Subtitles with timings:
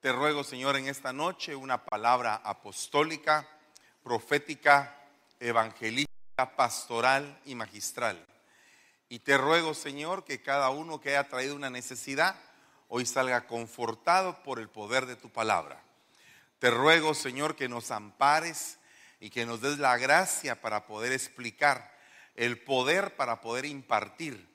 [0.00, 3.48] Te ruego, Señor, en esta noche una palabra apostólica,
[4.02, 4.98] profética,
[5.38, 8.26] evangelística, pastoral y magistral.
[9.08, 12.34] Y te ruego, Señor, que cada uno que haya traído una necesidad,
[12.88, 15.80] hoy salga confortado por el poder de tu palabra.
[16.58, 18.78] Te ruego, Señor, que nos ampares
[19.20, 21.96] y que nos des la gracia para poder explicar,
[22.34, 24.50] el poder para poder impartir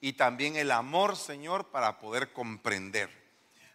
[0.00, 3.23] y también el amor, Señor, para poder comprender.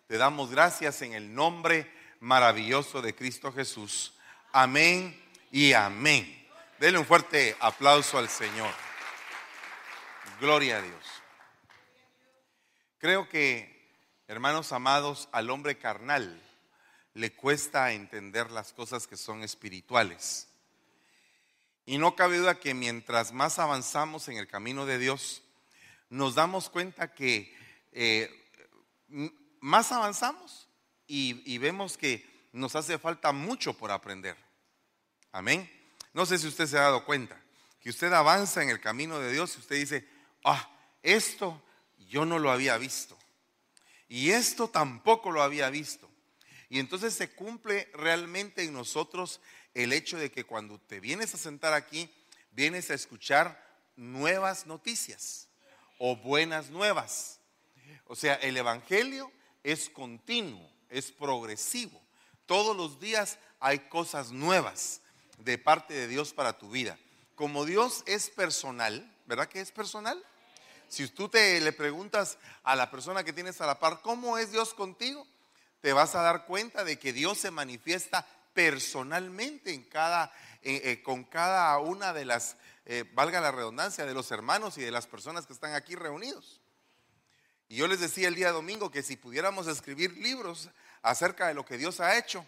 [0.10, 1.88] Te damos gracias en el nombre
[2.20, 4.16] maravilloso de Cristo Jesús.
[4.52, 5.16] Amén
[5.52, 6.48] y amén.
[6.80, 8.74] Denle un fuerte aplauso al Señor.
[10.42, 11.06] Gloria a Dios.
[12.98, 13.88] Creo que,
[14.28, 16.42] hermanos amados, al hombre carnal,
[17.14, 20.48] le cuesta entender las cosas que son espirituales.
[21.86, 25.44] Y no cabe duda que mientras más avanzamos en el camino de Dios,
[26.10, 27.56] nos damos cuenta que
[27.92, 28.36] eh,
[29.62, 30.68] más avanzamos
[31.08, 34.38] y, vemos que nos hace falta mucho por aprender.
[35.32, 35.70] Amén.
[36.14, 37.42] No sé si usted se ha dado cuenta
[37.82, 40.08] que usted avanza en el camino de Dios y usted dice,
[40.44, 40.70] ah,
[41.02, 41.62] esto
[41.98, 43.18] yo no lo había visto.
[44.08, 46.10] Y esto tampoco lo había visto.
[46.70, 49.42] Y entonces se cumple realmente en nosotros
[49.74, 52.12] el hecho de que cuando te vienes a sentar aquí,
[52.52, 53.64] vienes a escuchar
[53.96, 55.48] nuevas noticias
[55.98, 57.40] o buenas nuevas.
[58.06, 59.32] O sea, el Evangelio
[59.64, 62.02] es continuo, es progresivo.
[62.46, 65.02] Todos los días hay cosas nuevas
[65.38, 66.98] de parte de Dios para tu vida.
[67.36, 70.22] Como Dios es personal, ¿verdad que es personal?
[70.88, 74.52] Si tú te le preguntas a la persona que tienes a la par, ¿cómo es
[74.52, 75.26] Dios contigo?
[75.82, 81.04] te vas a dar cuenta de que Dios se manifiesta personalmente en cada, eh, eh,
[81.04, 85.08] con cada una de las, eh, valga la redundancia, de los hermanos y de las
[85.08, 86.62] personas que están aquí reunidos.
[87.70, 90.70] Y yo les decía el día domingo que si pudiéramos escribir libros
[91.04, 92.44] acerca de lo que Dios ha hecho,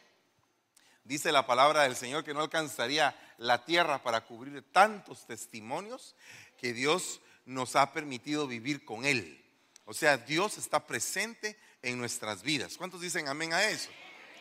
[1.03, 6.15] dice la palabra del Señor que no alcanzaría la tierra para cubrir tantos testimonios
[6.57, 9.45] que Dios nos ha permitido vivir con Él.
[9.85, 12.75] O sea, Dios está presente en nuestras vidas.
[12.75, 13.91] ¿Cuántos dicen amén a eso?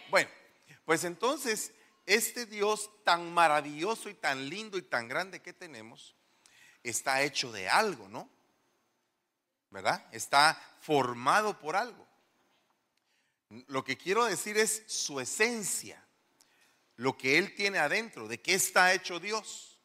[0.08, 0.30] Bueno,
[0.86, 1.72] pues entonces,
[2.06, 6.14] este Dios tan maravilloso y tan lindo y tan grande que tenemos,
[6.82, 8.30] está hecho de algo, ¿no?
[9.70, 10.06] ¿Verdad?
[10.12, 12.06] Está formado por algo.
[13.66, 16.04] Lo que quiero decir es su esencia,
[16.96, 19.78] lo que Él tiene adentro, de qué está hecho Dios.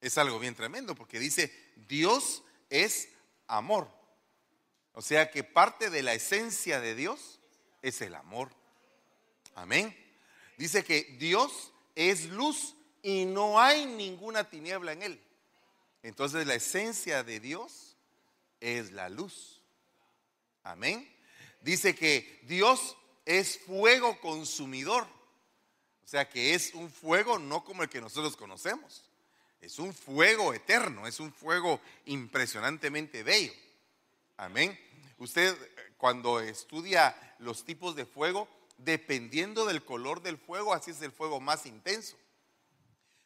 [0.00, 1.52] Es algo bien tremendo porque dice,
[1.88, 3.08] Dios es
[3.46, 3.90] amor.
[4.92, 7.40] O sea que parte de la esencia de Dios
[7.82, 8.50] es el amor.
[9.54, 9.96] Amén.
[10.56, 15.24] Dice que Dios es luz y no hay ninguna tiniebla en él.
[16.02, 17.89] Entonces la esencia de Dios
[18.60, 19.60] es la luz.
[20.62, 21.08] Amén.
[21.60, 25.06] Dice que Dios es fuego consumidor.
[26.04, 29.04] O sea que es un fuego no como el que nosotros conocemos.
[29.60, 33.52] Es un fuego eterno, es un fuego impresionantemente bello.
[34.36, 34.78] Amén.
[35.18, 35.54] Usted
[35.98, 41.40] cuando estudia los tipos de fuego, dependiendo del color del fuego, así es el fuego
[41.40, 42.16] más intenso.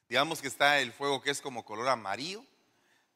[0.09, 2.45] Digamos que está el fuego que es como color amarillo,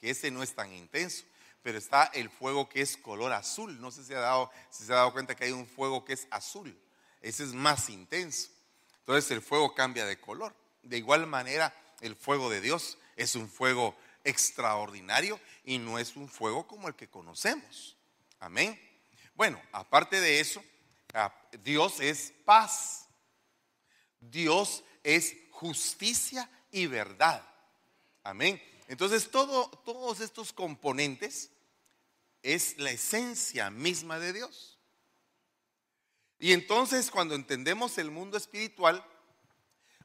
[0.00, 1.24] que ese no es tan intenso,
[1.62, 3.80] pero está el fuego que es color azul.
[3.80, 6.14] No sé si, ha dado, si se ha dado cuenta que hay un fuego que
[6.14, 6.78] es azul,
[7.20, 8.50] ese es más intenso.
[9.00, 10.54] Entonces el fuego cambia de color.
[10.82, 16.28] De igual manera, el fuego de Dios es un fuego extraordinario y no es un
[16.28, 17.96] fuego como el que conocemos.
[18.38, 18.78] Amén.
[19.34, 20.62] Bueno, aparte de eso,
[21.62, 23.08] Dios es paz.
[24.20, 27.42] Dios es justicia y verdad.
[28.22, 28.60] Amén.
[28.88, 31.50] Entonces, todo, todos estos componentes
[32.42, 34.78] es la esencia misma de Dios.
[36.40, 39.04] Y entonces, cuando entendemos el mundo espiritual,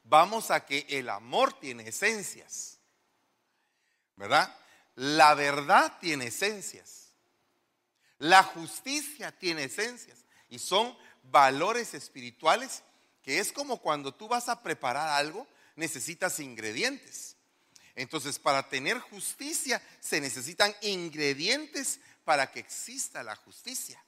[0.03, 2.73] vamos a que el amor tiene esencias.
[4.15, 4.55] ¿verdad?
[4.95, 7.09] La verdad tiene esencias.
[8.19, 10.25] La justicia tiene esencias.
[10.49, 12.83] Y son valores espirituales
[13.21, 17.37] que es como cuando tú vas a preparar algo, necesitas ingredientes.
[17.95, 24.03] Entonces, para tener justicia se necesitan ingredientes para que exista la justicia.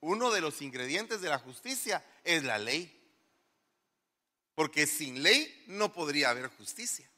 [0.00, 2.92] Uno de los ingredientes de la justicia es la ley.
[4.54, 7.08] Porque sin ley no podría haber justicia.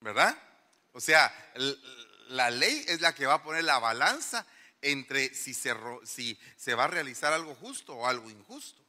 [0.00, 0.36] ¿Verdad?
[0.92, 1.32] O sea,
[2.28, 4.46] la ley es la que va a poner la balanza
[4.82, 8.84] entre si se, si se va a realizar algo justo o algo injusto.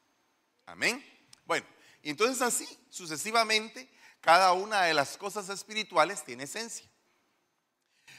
[0.66, 1.04] Amén.
[1.46, 1.66] Bueno,
[2.04, 3.90] entonces así, sucesivamente,
[4.26, 6.90] cada una de las cosas espirituales tiene esencia.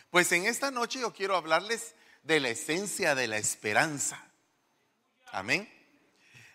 [0.08, 4.24] Pues en esta noche yo quiero hablarles de la esencia de la esperanza.
[5.32, 5.68] Amén.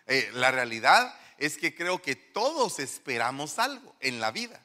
[0.06, 4.64] Eh, la realidad es que creo que todos esperamos algo en la vida.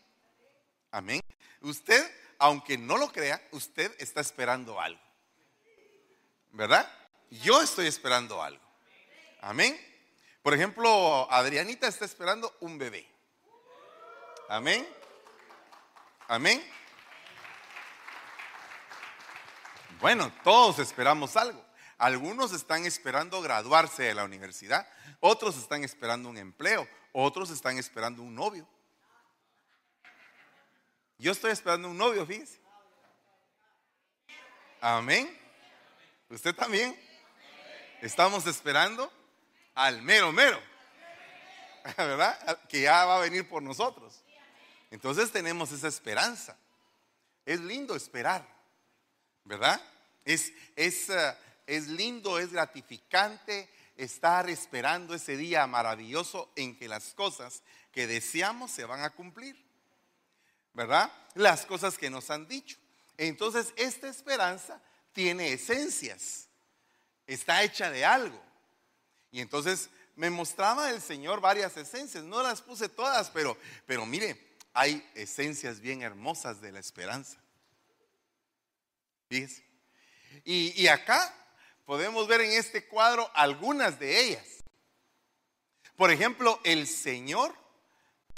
[0.92, 1.20] Amén.
[1.60, 5.02] Usted, aunque no lo crea, usted está esperando algo.
[6.54, 6.90] ¿Verdad?
[7.30, 8.64] Yo estoy esperando algo.
[9.42, 9.78] Amén.
[10.42, 13.17] Por ejemplo, Adrianita está esperando un bebé.
[14.50, 14.88] Amén.
[16.28, 16.64] Amén.
[20.00, 21.66] Bueno, todos esperamos algo.
[21.98, 24.88] Algunos están esperando graduarse de la universidad,
[25.20, 28.68] otros están esperando un empleo, otros están esperando un novio.
[31.18, 32.60] Yo estoy esperando un novio, fíjese.
[34.80, 35.36] Amén.
[36.30, 36.96] ¿Usted también?
[38.02, 39.12] Estamos esperando
[39.74, 40.62] al mero mero.
[41.98, 42.62] ¿Verdad?
[42.70, 44.24] Que ya va a venir por nosotros.
[44.92, 46.58] Entonces tenemos esa esperanza.
[47.46, 48.48] Es lindo esperar.
[49.44, 49.82] ¿Verdad?
[50.26, 57.14] Es, es, eh, es lindo, es gratificante estar esperando ese día maravilloso en que las
[57.14, 59.68] cosas que deseamos se van a cumplir.
[60.78, 61.12] ¿verdad?
[61.34, 62.78] Las cosas que nos han dicho.
[63.18, 64.80] Entonces, esta esperanza
[65.12, 66.48] tiene esencias,
[67.26, 68.40] está hecha de algo.
[69.32, 73.58] Y entonces me mostraba el Señor varias esencias, no las puse todas, pero,
[73.88, 74.47] pero mire,
[74.78, 77.42] hay esencias bien hermosas de la esperanza.
[79.28, 79.66] Fíjese.
[80.46, 81.34] Y, y acá
[81.84, 84.46] podemos ver en este cuadro algunas de ellas.
[85.96, 87.56] Por ejemplo, el Señor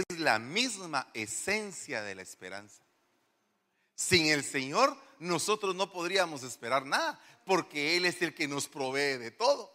[0.08, 2.82] es la misma esencia de la esperanza.
[3.94, 9.18] Sin el Señor nosotros no podríamos esperar nada, porque Él es el que nos provee
[9.18, 9.74] de todo.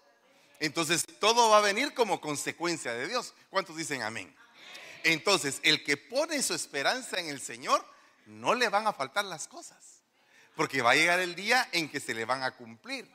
[0.60, 3.36] Entonces todo va a venir como consecuencia de Dios.
[3.52, 4.36] ¿Cuántos dicen amén?
[5.06, 7.86] Entonces el que pone su esperanza en el Señor,
[8.26, 10.02] no le van a faltar las cosas,
[10.56, 13.08] porque va a llegar el día en que se le van a cumplir.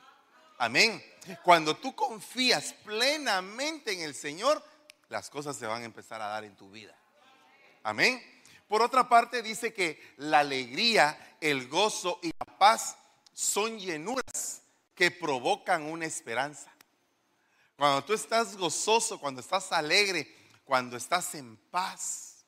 [0.57, 1.03] Amén.
[1.43, 4.63] Cuando tú confías plenamente en el Señor,
[5.09, 6.95] las cosas se van a empezar a dar en tu vida.
[7.83, 8.23] Amén.
[8.69, 12.95] Por otra parte, dice que la alegría, el gozo y la paz
[13.33, 14.61] son llenuras
[14.95, 16.71] que provocan una esperanza.
[17.75, 20.40] Cuando tú estás gozoso, cuando estás alegre,
[20.71, 22.45] cuando estás en paz,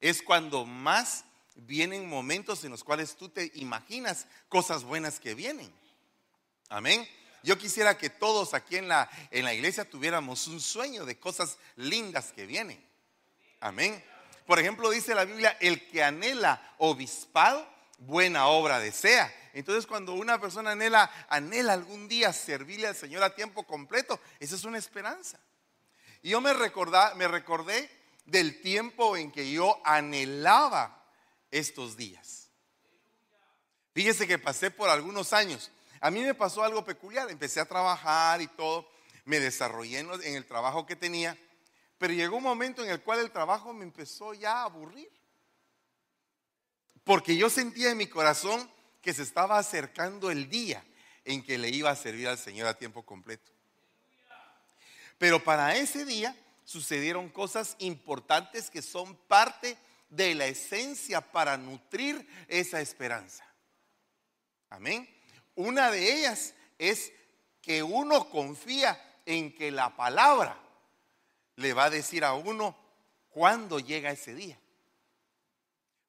[0.00, 1.24] es cuando más
[1.54, 5.72] vienen momentos en los cuales tú te imaginas cosas buenas que vienen.
[6.68, 7.08] Amén.
[7.42, 11.56] Yo quisiera que todos aquí en la, en la iglesia tuviéramos un sueño de cosas
[11.76, 12.86] lindas que vienen.
[13.60, 14.04] Amén.
[14.44, 17.66] Por ejemplo, dice la Biblia, el que anhela obispado,
[17.96, 19.34] buena obra desea.
[19.54, 24.54] Entonces, cuando una persona anhela, anhela algún día servirle al Señor a tiempo completo, esa
[24.54, 25.40] es una esperanza.
[26.22, 27.90] Y yo me, me recordé
[28.24, 31.04] del tiempo en que yo anhelaba
[31.50, 32.50] estos días.
[33.94, 35.70] Fíjese que pasé por algunos años.
[36.00, 37.30] A mí me pasó algo peculiar.
[37.30, 38.88] Empecé a trabajar y todo.
[39.24, 41.38] Me desarrollé en el trabajo que tenía.
[41.98, 45.10] Pero llegó un momento en el cual el trabajo me empezó ya a aburrir.
[47.04, 48.70] Porque yo sentía en mi corazón
[49.00, 50.84] que se estaba acercando el día
[51.24, 53.55] en que le iba a servir al Señor a tiempo completo.
[55.18, 59.78] Pero para ese día sucedieron cosas importantes que son parte
[60.10, 63.44] de la esencia para nutrir esa esperanza.
[64.68, 65.08] Amén.
[65.54, 67.12] Una de ellas es
[67.62, 70.60] que uno confía en que la palabra
[71.56, 72.76] le va a decir a uno
[73.30, 74.58] cuándo llega ese día.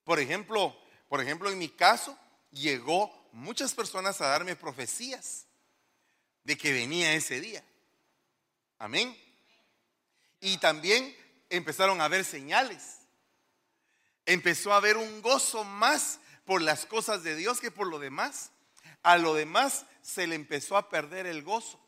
[0.03, 0.75] Por ejemplo,
[1.07, 2.17] por ejemplo, en mi caso,
[2.51, 5.45] llegó muchas personas a darme profecías
[6.43, 7.63] de que venía ese día.
[8.79, 9.15] Amén.
[10.39, 11.15] Y también
[11.49, 12.99] empezaron a haber señales.
[14.25, 18.51] Empezó a haber un gozo más por las cosas de Dios que por lo demás.
[19.03, 21.79] A lo demás se le empezó a perder el gozo.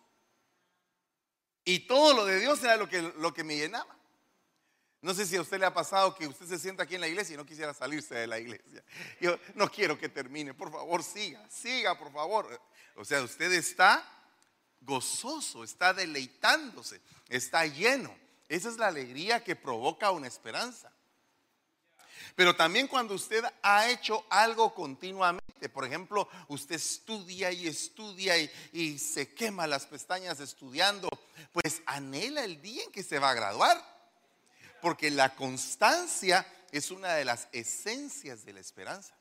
[1.65, 3.95] Y todo lo de Dios era lo que, lo que me llenaba.
[5.01, 7.07] No sé si a usted le ha pasado que usted se sienta aquí en la
[7.07, 8.83] iglesia y no quisiera salirse de la iglesia.
[9.21, 12.61] Yo no quiero que termine, por favor, siga, siga, por favor.
[12.95, 14.03] O sea, usted está
[14.81, 18.15] gozoso, está deleitándose, está lleno.
[18.47, 20.91] Esa es la alegría que provoca una esperanza.
[22.35, 28.97] Pero también cuando usted ha hecho algo continuamente, por ejemplo, usted estudia y estudia y,
[28.97, 31.09] se quema las pestañas estudiando,
[31.51, 33.77] pues anhela el día en que se va a graduar.
[34.81, 39.13] Porque la constancia es una de las esencias de la esperanza.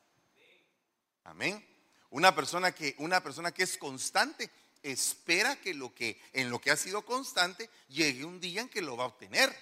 [1.25, 1.65] Amén.
[2.11, 4.49] Una persona que, una persona que es constante
[4.83, 8.81] espera que, lo que en lo que ha sido constante llegue un día en que
[8.81, 9.55] lo va a obtener.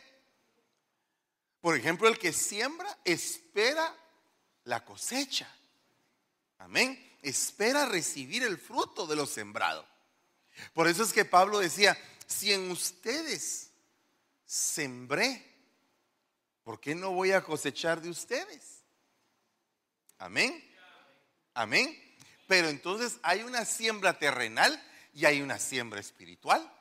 [1.62, 3.95] Por ejemplo, el que siembra espera
[4.63, 5.51] la cosecha.
[6.59, 7.17] Amén.
[7.21, 9.88] Espera recibir el fruto de lo sembrado.
[10.74, 13.71] Por eso es que Pablo decía, si en ustedes
[14.45, 15.43] sembré,
[16.63, 18.83] ¿por qué no voy a cosechar de ustedes?
[20.19, 20.63] Amén.
[21.53, 21.97] Amén.
[22.47, 24.81] Pero entonces hay una siembra terrenal
[25.17, 26.71] y hay una siembra espiritual.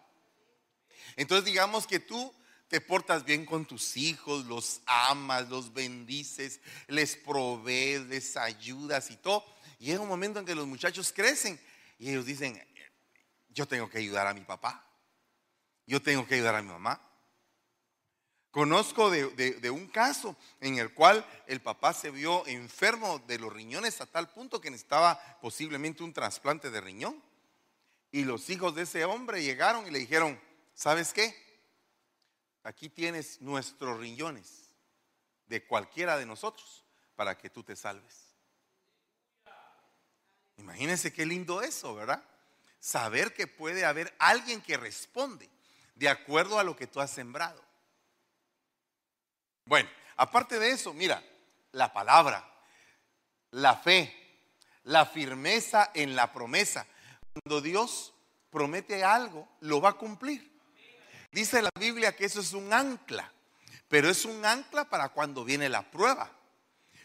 [1.17, 2.35] Entonces digamos que tú
[2.69, 9.17] te portas bien con tus hijos, los amas, los bendices, les provees, les ayudas y
[9.17, 9.43] todo.
[9.79, 11.59] Y llega un momento en que los muchachos crecen
[11.99, 12.63] y ellos dicen,
[13.49, 14.87] yo tengo que ayudar a mi papá,
[15.87, 17.01] yo tengo que ayudar a mi mamá.
[18.51, 24.03] Conozco de, un caso en el cual el papá se vio enfermo de los riñones
[24.03, 27.26] a tal punto que necesitaba posiblemente un trasplante de riñón.
[28.11, 30.41] Y los hijos de ese hombre llegaron y le dijeron,
[30.75, 31.35] ¿sabes qué?
[32.63, 34.71] Aquí tienes nuestros riñones
[35.47, 36.85] de cualquiera de nosotros
[37.15, 38.35] para que tú te salves.
[40.57, 42.23] Imagínense qué lindo eso, ¿verdad?
[42.81, 45.49] Saber que puede haber alguien que responde
[45.95, 47.63] de acuerdo a lo que tú has sembrado.
[49.65, 51.23] Bueno, aparte de eso, mira,
[51.73, 52.49] la palabra,
[53.51, 54.15] la fe,
[54.85, 56.87] la firmeza en la promesa.
[57.43, 58.15] Cuando Dios
[58.51, 60.51] promete algo, lo va a cumplir.
[61.31, 63.31] Dice la Biblia que eso es un ancla,
[63.89, 66.31] pero es un ancla para cuando viene la prueba.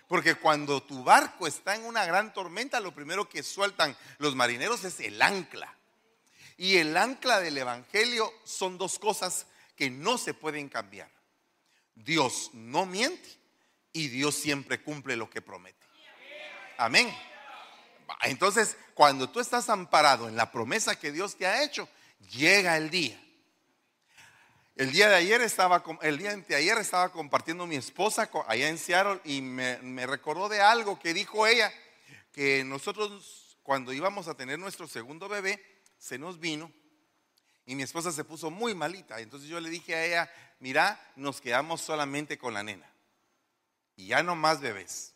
[0.07, 4.85] Porque cuando tu barco está en una gran tormenta, lo primero que sueltan los marineros
[4.85, 5.75] es el ancla.
[6.55, 11.09] Y el ancla del Evangelio son dos cosas que no se pueden cambiar.
[11.95, 13.29] Dios no miente
[13.91, 15.85] y Dios siempre cumple lo que promete.
[16.77, 17.13] Amén.
[18.23, 21.87] Entonces, cuando tú estás amparado en la promesa que Dios te ha hecho,
[22.31, 23.19] llega el día.
[24.75, 28.77] El día de ayer estaba, el día de ayer estaba compartiendo mi esposa allá en
[28.77, 31.71] Seattle y me, me recordó de algo que dijo ella,
[32.31, 35.63] que nosotros cuando íbamos a tener nuestro segundo bebé,
[35.97, 36.71] se nos vino
[37.65, 39.19] y mi esposa se puso muy malita.
[39.19, 42.89] Entonces yo le dije a ella, mira, nos quedamos solamente con la nena.
[43.95, 45.13] Y ya no más bebés.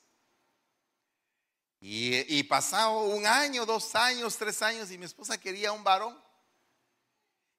[1.87, 6.19] Y, pasado un año, dos años, tres años, y mi esposa quería un varón.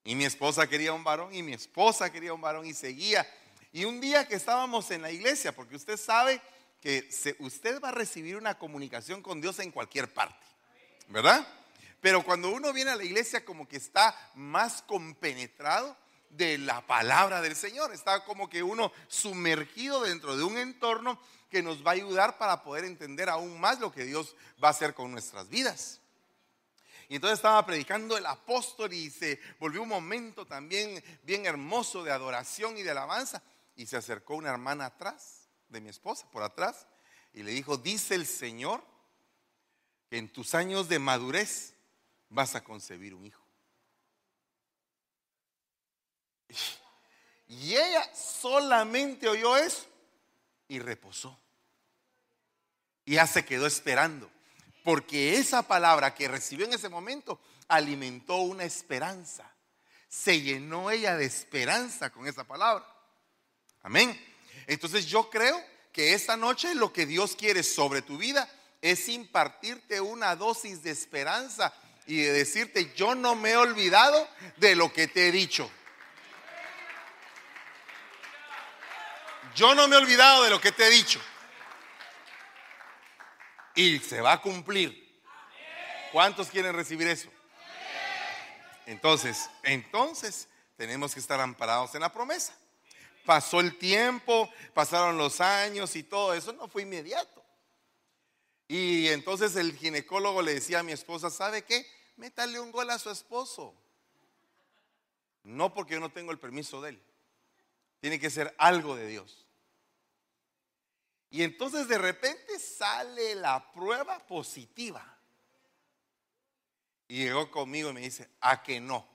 [0.02, 3.25] Y mi esposa quería un varón, y mi esposa quería un varón, y seguía.
[3.73, 6.42] Y un día que estábamos en la iglesia, porque usted sabe
[6.80, 10.45] que usted va a recibir una comunicación con Dios en cualquier parte,
[11.06, 11.47] ¿verdad?
[12.00, 15.97] Pero cuando uno viene a la iglesia como que está más compenetrado
[16.30, 17.92] de la palabra del Señor.
[17.92, 21.18] Está como que uno sumergido dentro de un entorno
[21.56, 24.72] que nos va a ayudar para poder entender aún más lo que Dios va a
[24.72, 26.02] hacer con nuestras vidas.
[27.08, 32.12] Y entonces estaba predicando el apóstol y se volvió un momento también bien hermoso de
[32.12, 33.42] adoración y de alabanza.
[33.75, 36.86] Y se acercó una hermana atrás de mi esposa, por atrás,
[37.32, 38.84] y le dijo, dice el Señor
[40.10, 41.72] que en tus años de madurez
[42.28, 43.42] vas a concebir un hijo.
[47.48, 49.86] Y ella solamente oyó eso
[50.68, 51.38] y reposó.
[53.06, 54.30] Y ya se quedó esperando.
[54.84, 59.50] Porque esa palabra que recibió en ese momento alimentó una esperanza.
[60.08, 62.86] Se llenó ella de esperanza con esa palabra.
[63.82, 64.20] Amén.
[64.66, 65.60] Entonces yo creo
[65.92, 68.48] que esta noche lo que Dios quiere sobre tu vida
[68.82, 71.72] es impartirte una dosis de esperanza
[72.06, 75.70] y de decirte, yo no me he olvidado de lo que te he dicho.
[79.54, 81.20] Yo no me he olvidado de lo que te he dicho.
[83.76, 85.23] Y se va a cumplir.
[86.11, 87.28] ¿Cuántos quieren recibir eso?
[88.87, 92.56] Entonces, entonces tenemos que estar amparados en la promesa.
[93.25, 97.45] Pasó el tiempo, pasaron los años y todo eso no fue inmediato.
[98.68, 101.87] Y entonces el ginecólogo le decía a mi esposa, ¿sabe qué?
[102.16, 103.75] Métale un gol a su esposo.
[105.42, 107.02] No porque yo no tengo el permiso de él.
[108.00, 109.45] Tiene que ser algo de Dios.
[111.30, 115.16] Y entonces de repente sale la prueba positiva.
[117.09, 119.06] Y llegó conmigo y me dice, a que no.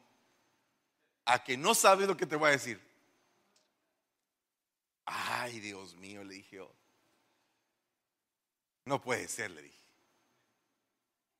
[1.25, 2.81] A que no sabes lo que te voy a decir.
[5.05, 6.73] Ay, Dios mío, le dije yo.
[8.85, 9.83] No puede ser, le dije.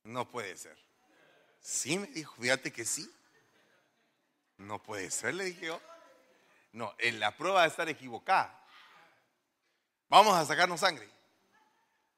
[0.04, 0.76] No puede ser.
[1.60, 3.10] Sí, me dijo, fíjate que sí.
[4.58, 5.80] No puede ser, le dije yo.
[6.72, 8.61] No, en la prueba de estar equivocada.
[10.12, 11.08] Vamos a sacarnos sangre.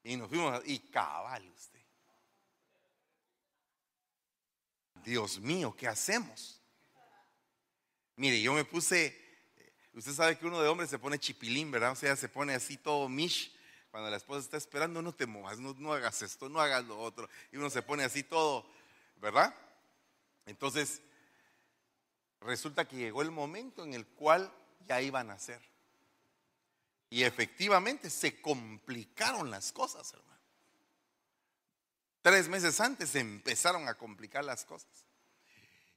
[0.02, 1.80] Y nos fuimos, y cabal usted.
[5.04, 6.60] Dios mío, ¿qué hacemos?
[8.16, 9.16] Mire, yo me puse,
[9.92, 11.92] usted sabe que uno de hombres se pone chipilín, ¿verdad?
[11.92, 13.56] O sea, se pone así todo mish.
[13.92, 16.98] Cuando la esposa está esperando, no te muevas, no, no hagas esto, no hagas lo
[16.98, 17.28] otro.
[17.52, 18.68] Y uno se pone así todo,
[19.18, 19.54] ¿verdad?
[20.46, 21.00] Entonces,
[22.40, 24.52] resulta que llegó el momento en el cual
[24.84, 25.73] ya iban a ser.
[27.14, 30.40] Y efectivamente se complicaron las cosas, hermano.
[32.22, 34.90] Tres meses antes se empezaron a complicar las cosas.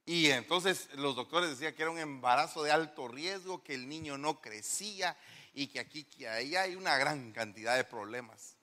[0.06, 4.20] Y entonces los doctores decían que era un embarazo de alto riesgo, que el niño
[4.20, 5.18] no crecía
[5.56, 8.56] y que aquí, que ahí hay una gran cantidad de problemas.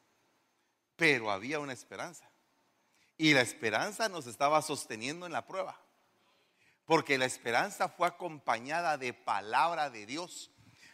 [0.95, 2.31] Pero había una esperanza.
[3.19, 5.77] Y la esperanza nos estaba sosteniendo en la prueba.
[6.85, 10.53] Porque la esperanza fue acompañada de palabra de Dios.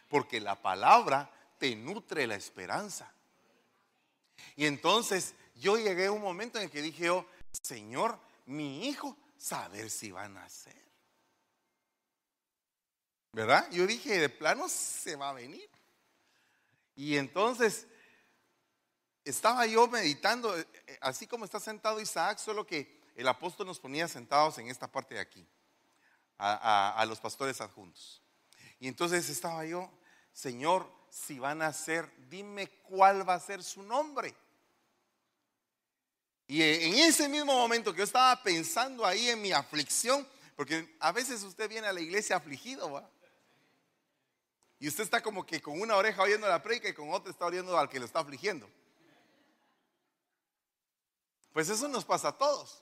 [0.09, 3.13] Porque la palabra te nutre la esperanza.
[4.55, 9.15] Y entonces yo llegué a un momento en el que dije, oh, Señor, mi hijo,
[9.37, 10.81] saber si van a nacer.
[13.31, 13.69] ¿Verdad?
[13.69, 15.69] Yo dije, de plano se va a venir.
[16.95, 17.85] Y entonces
[19.23, 23.79] estaba yo meditando, eh, eh, así como está sentado Isaac, solo que el apóstol nos
[23.79, 25.47] ponía sentados en esta parte de aquí,
[26.39, 28.23] a, los pastores adjuntos.
[28.79, 29.91] Y entonces estaba yo,
[30.33, 34.33] Señor, si van a ser, dime cuál va a ser su nombre.
[36.47, 40.25] Y en ese mismo momento que yo estaba pensando ahí en mi aflicción,
[40.55, 43.07] porque a veces usted viene a la iglesia afligido.
[44.79, 47.45] Y usted está como que con una oreja oyendo la predica y con otra está
[47.45, 48.69] oyendo al que lo está afligiendo.
[51.51, 52.81] Pues eso nos pasa a todos.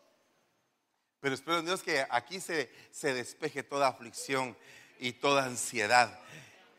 [1.19, 4.55] Pero espero en Dios que aquí se, se despeje toda aflicción
[4.99, 6.19] y toda ansiedad.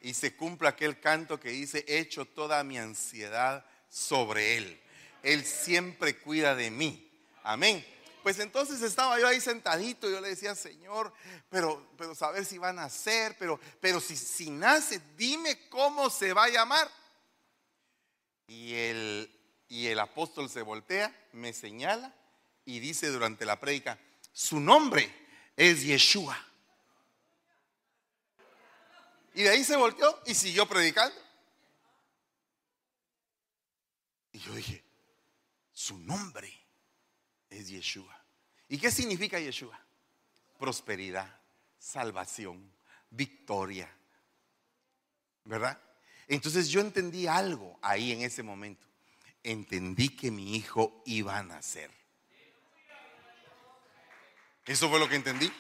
[0.01, 4.81] Y se cumpla aquel canto que dice, he hecho toda mi ansiedad sobre Él.
[5.23, 7.11] Él siempre cuida de mí.
[7.43, 7.85] Amén.
[8.23, 11.13] Pues entonces estaba yo ahí sentadito y yo le decía, Señor,
[11.49, 16.33] pero, pero saber si va a nacer, pero, pero si, si nace, dime cómo se
[16.33, 16.91] va a llamar.
[18.47, 22.15] Y el, y el apóstol se voltea, me señala
[22.65, 23.99] y dice durante la prédica,
[24.33, 25.11] su nombre
[25.57, 26.50] es Yeshua.
[29.35, 31.17] Y de ahí se volteó y siguió predicando.
[34.33, 34.85] Y yo dije,
[35.73, 36.53] su nombre
[37.49, 38.17] es Yeshua.
[38.69, 39.79] ¿Y qué significa Yeshua?
[40.59, 41.41] Prosperidad,
[41.79, 42.73] salvación,
[43.11, 43.93] victoria.
[45.45, 45.81] ¿Verdad?
[46.29, 48.91] Entonces yo entendí algo ahí en ese momento
[49.43, 51.91] entendí que mi hijo iba a nacer.
[54.67, 55.51] Eso fue lo que entendí.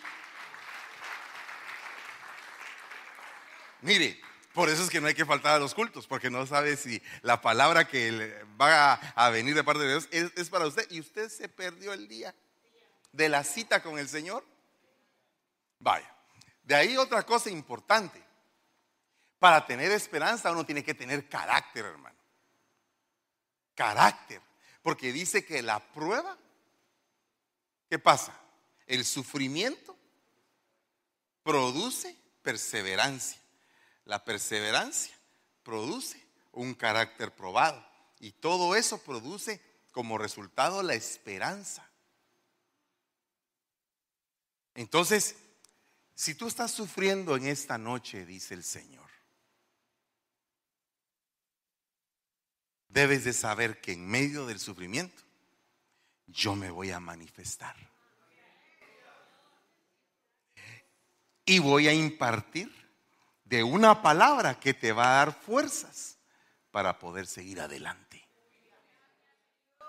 [3.83, 4.21] Mire,
[4.53, 7.03] por eso es que no hay que faltar a los cultos, porque no sabe si
[7.23, 11.01] la palabra que va a, venir de parte de Dios es, es para usted y
[11.01, 12.35] usted se perdió el día
[13.13, 14.45] de la cita con el Señor.
[15.79, 16.13] Vaya,
[16.63, 18.23] de ahí otra cosa importante.
[19.39, 22.21] Para tener esperanza uno tiene que tener carácter, hermano
[23.81, 24.43] carácter.
[24.83, 26.37] Porque dice que la prueba,
[27.89, 28.39] ¿qué pasa?
[28.87, 29.97] El sufrimiento
[31.43, 33.40] produce perseverancia.
[34.05, 35.17] La perseverancia
[35.63, 37.85] produce un carácter probado.
[38.19, 39.61] Y todo eso produce
[39.93, 41.91] como resultado la esperanza.
[44.75, 45.37] Entonces,
[46.15, 49.09] si tú estás sufriendo en esta noche, dice el Señor,
[52.89, 55.23] debes de saber que en medio del sufrimiento
[56.27, 57.77] yo me voy a manifestar.
[61.45, 62.80] Y voy a impartir
[63.51, 66.17] de una palabra que te va a dar fuerzas
[66.71, 68.27] para poder seguir adelante.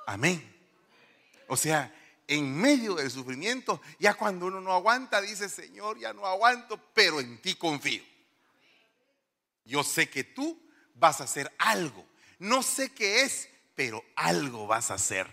[0.06, 0.44] Amén.
[1.48, 1.96] O sea,
[2.28, 7.22] en medio del sufrimiento, ya cuando uno no aguanta, dice, Señor, ya no aguanto, pero
[7.22, 8.04] en ti confío.
[9.64, 10.62] Yo sé que tú
[10.96, 15.28] vas a hacer algo no sé qué es, pero algo vas a hacer.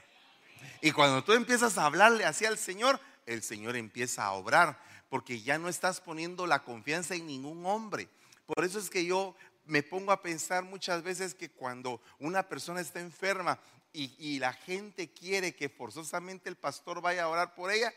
[0.83, 5.41] Y cuando tú empiezas a hablarle hacia el Señor, el Señor empieza a obrar, porque
[5.41, 8.09] ya no estás poniendo la confianza en ningún hombre.
[8.47, 12.81] Por eso es que yo me pongo a pensar muchas veces que cuando una persona
[12.81, 13.61] está enferma
[13.93, 17.93] y, la gente quiere que forzosamente el pastor vaya a orar por ella,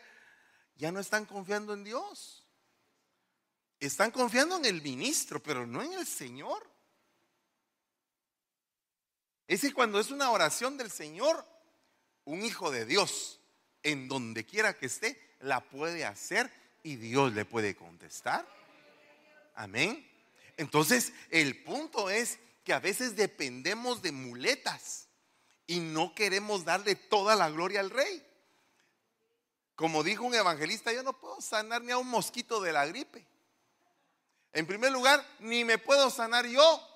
[0.76, 2.44] ya no están confiando en Dios.
[3.78, 6.68] Están confiando en el ministro, pero no en el Señor.
[9.46, 11.46] Es que cuando es una oración del Señor,
[12.24, 13.40] un hijo de Dios,
[13.82, 16.50] en donde quiera que esté, la puede hacer
[16.82, 18.46] y Dios le puede contestar.
[19.54, 20.08] Amén.
[20.56, 25.08] Entonces, el punto es que a veces dependemos de muletas
[25.66, 28.24] y no queremos darle toda la gloria al rey.
[29.74, 33.26] Como dijo un evangelista, yo no puedo sanar ni a un mosquito de la gripe.
[34.52, 36.88] En primer lugar, ni me puedo sanar yo,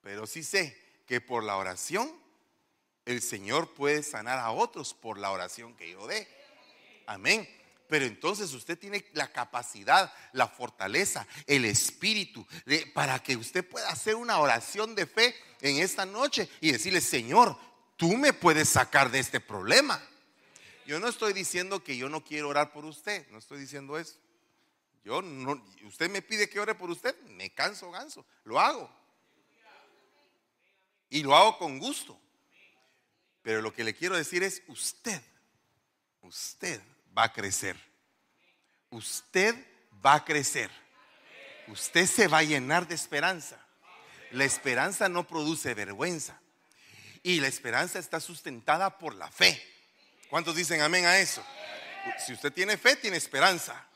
[0.00, 2.10] pero sí sé que por la oración
[3.04, 6.26] el Señor puede sanar a otros por la oración que yo dé.
[7.06, 7.46] Amén.
[7.92, 12.46] Pero entonces usted tiene la capacidad, la fortaleza, el espíritu
[12.94, 17.54] para que usted pueda hacer una oración de fe en esta noche y decirle, Señor,
[17.98, 20.02] tú me puedes sacar de este problema.
[20.86, 24.14] Yo no estoy diciendo que yo no quiero orar por usted, no estoy diciendo eso.
[25.04, 28.90] Yo no, usted me pide que ore por usted, me canso ganso, lo hago.
[31.10, 32.18] Y lo hago con gusto.
[33.42, 35.20] Pero lo que le quiero decir es, usted,
[36.22, 36.80] usted
[37.16, 37.76] va a crecer.
[38.90, 39.54] Usted
[40.04, 40.70] va a crecer.
[41.68, 43.58] Usted se va a llenar de esperanza.
[44.30, 46.40] La esperanza no produce vergüenza.
[47.22, 49.62] Y la esperanza está sustentada por la fe.
[50.28, 51.44] ¿Cuántos dicen amén a eso?
[52.26, 53.86] Si usted tiene fe, tiene esperanza.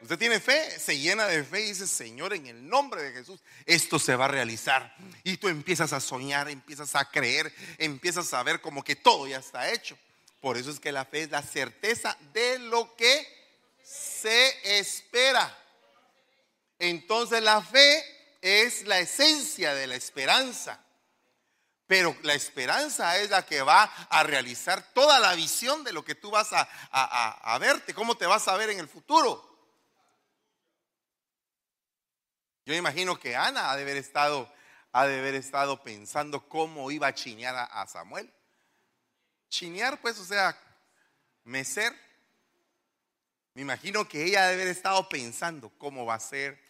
[0.00, 3.40] Usted tiene fe, se llena de fe y dice, Señor, en el nombre de Jesús,
[3.66, 4.94] esto se va a realizar.
[5.24, 9.38] Y tú empiezas a soñar, empiezas a creer, empiezas a ver como que todo ya
[9.38, 9.98] está hecho.
[10.40, 13.26] Por eso es que la fe es la certeza de lo que
[13.82, 15.56] se espera.
[16.78, 18.04] Entonces la fe
[18.40, 20.84] es la esencia de la esperanza.
[21.86, 26.14] Pero la esperanza es la que va a realizar toda la visión de lo que
[26.14, 26.60] tú vas a,
[26.92, 29.48] a verte, cómo te vas a ver en el futuro.
[32.68, 34.52] Yo imagino que Ana ha de haber estado,
[34.92, 38.30] ha de haber estado pensando cómo iba a chinear a, Samuel.
[39.48, 40.58] Chinear, pues, o sea,
[41.44, 41.92] mecer.
[43.54, 46.60] Me imagino que ella ha de haber estado pensando cómo va a ser.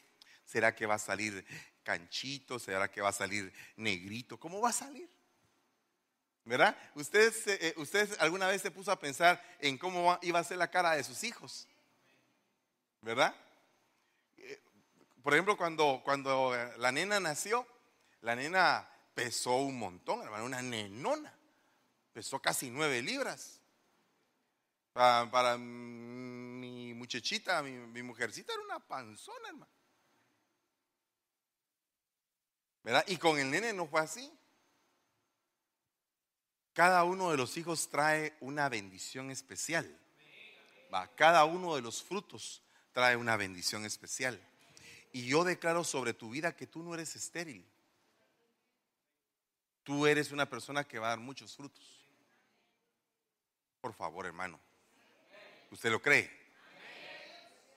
[0.44, 1.44] ¿Será que va a salir
[1.82, 2.58] canchito?
[2.58, 4.38] ¿Será que va a salir negrito?
[4.38, 5.10] ¿Cómo va a salir?
[6.44, 6.76] ¿Verdad?
[6.94, 10.70] ¿Ustedes, eh, ¿Ustedes alguna vez se puso a pensar en cómo iba a ser la
[10.70, 11.68] cara de sus hijos?
[13.02, 13.34] ¿Verdad?
[15.28, 17.66] por ejemplo, cuando, cuando la nena nació,
[18.22, 21.37] la nena pesó un montón, hermano, una nenona.
[22.18, 23.60] Pesó casi nueve libras.
[24.92, 29.70] Para, mi muchachita, mi, mujercita era una panzona, hermano.
[32.82, 33.04] ¿Verdad?
[33.06, 34.36] Y con el nene no fue así.
[36.72, 39.88] Cada uno de los hijos trae una bendición especial.
[40.92, 44.44] Va, cada uno de los frutos trae una bendición especial.
[45.12, 47.64] Y yo declaro sobre tu vida que tú no eres estéril.
[49.84, 51.97] Tú eres una persona que va a dar muchos frutos.
[53.88, 54.60] Por favor, hermano.
[55.70, 56.30] ¿Usted lo cree?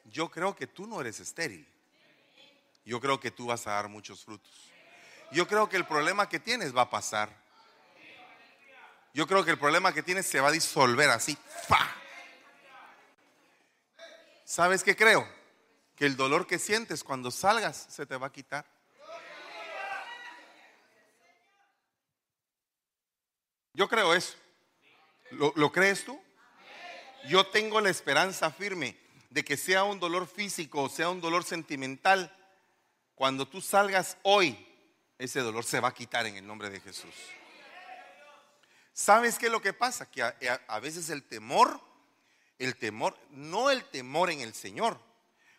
[0.03, 1.65] Yo creo que tú no eres estéril.
[2.83, 4.51] Yo creo que tú vas a dar muchos frutos.
[5.31, 7.33] Yo creo que el problema que tienes va a pasar.
[9.13, 11.37] Yo creo que el problema que tienes se va a disolver así.
[14.43, 15.25] ¿Sabes qué creo?
[15.95, 18.65] que el dolor que sientes cuando salgas se te va a quitar.
[23.73, 24.41] Yo creo eso.
[25.31, 26.21] ¿Lo, crees tú?
[27.27, 28.97] Yo tengo la esperanza firme
[29.29, 32.35] de que sea un dolor físico o sea un dolor sentimental,
[33.15, 34.67] cuando tú salgas hoy,
[35.17, 37.13] ese dolor se va a quitar en el nombre de Jesús.
[38.93, 40.09] ¿Sabes qué es lo que pasa?
[40.09, 41.79] Que a veces el temor,
[42.59, 44.99] el temor, no el temor en el Señor,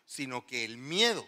[0.05, 1.25] sino que el miedo,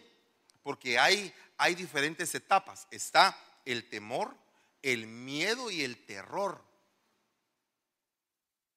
[0.62, 2.88] porque hay, hay diferentes etapas.
[2.91, 4.36] Está el temor,
[4.81, 6.63] el miedo y el terror.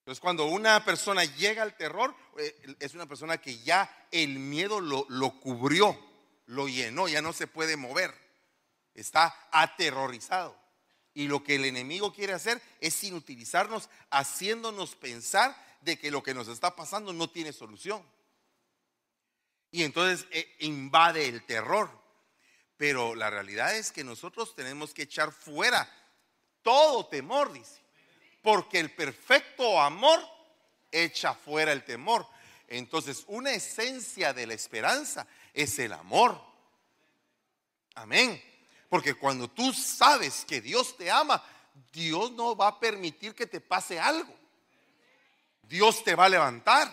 [0.08, 4.80] Entonces cuando una persona llega al terror, eh, es una persona que ya el miedo
[4.80, 6.02] lo, lo cubrió,
[6.46, 8.14] lo llenó, ya no se puede mover.
[8.94, 10.58] Está aterrorizado.
[11.12, 16.32] Y lo que el enemigo quiere hacer es inutilizarnos, haciéndonos pensar de que lo que
[16.32, 18.02] nos está pasando no tiene solución.
[19.70, 21.90] Y entonces eh, invade el terror.
[22.78, 25.86] Pero la realidad es que nosotros tenemos que echar fuera
[26.62, 27.87] todo temor, dice.
[28.48, 30.18] Porque el perfecto amor
[30.90, 32.26] echa fuera el temor.
[32.66, 36.42] Entonces, una esencia de la esperanza es el amor.
[37.94, 38.42] Amén.
[38.88, 41.44] Porque cuando tú sabes que Dios te ama,
[41.92, 44.34] Dios no va a permitir que te pase algo.
[45.64, 46.90] Dios te va a levantar.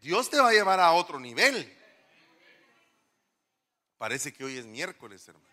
[0.00, 1.78] Dios te va a llevar a otro nivel.
[3.98, 5.46] Parece que hoy es miércoles, hermano.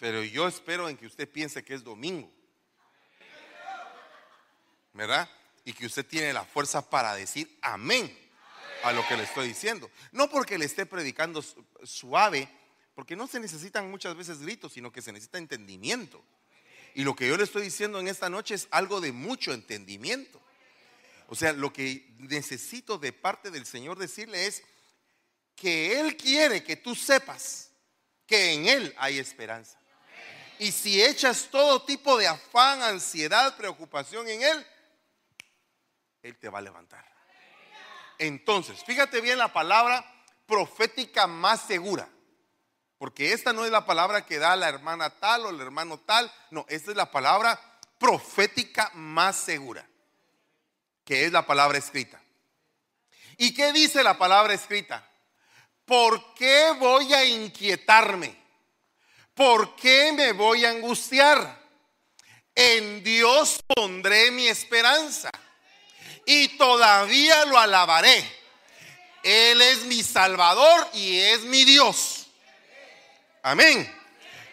[0.00, 2.39] Pero yo espero en que usted piense que es domingo.
[4.92, 5.28] ¿Verdad?
[5.64, 8.16] Y que usted tiene la fuerza para decir amén
[8.82, 9.90] a lo que le estoy diciendo.
[10.12, 11.44] No porque le esté predicando
[11.84, 12.48] suave,
[12.94, 16.24] porque no se necesitan muchas veces gritos, sino que se necesita entendimiento.
[16.94, 20.40] Y lo que yo le estoy diciendo en esta noche es algo de mucho entendimiento.
[21.28, 24.64] O sea, lo que necesito de parte del Señor decirle es
[25.54, 27.70] que Él quiere que tú sepas
[28.26, 29.78] que en Él hay esperanza.
[30.58, 34.66] Y si echas todo tipo de afán, ansiedad, preocupación en Él,
[36.22, 37.04] Él te va a levantar.
[38.18, 40.04] Entonces, fíjate bien la palabra
[40.46, 42.08] profética más segura.
[42.98, 46.30] Porque esta no es la palabra que da la hermana tal o el hermano tal.
[46.50, 47.58] No, esta es la palabra
[47.98, 49.88] profética más segura.
[51.04, 52.20] Que es la palabra escrita.
[53.38, 55.08] ¿Y qué dice la palabra escrita?
[55.86, 58.38] ¿Por qué voy a inquietarme?
[59.32, 61.58] ¿Por qué me voy a angustiar?
[62.54, 65.30] En Dios pondré mi esperanza
[66.26, 68.40] y todavía lo alabaré.
[69.22, 72.26] Él es mi Salvador y es mi Dios.
[73.42, 73.90] Amén.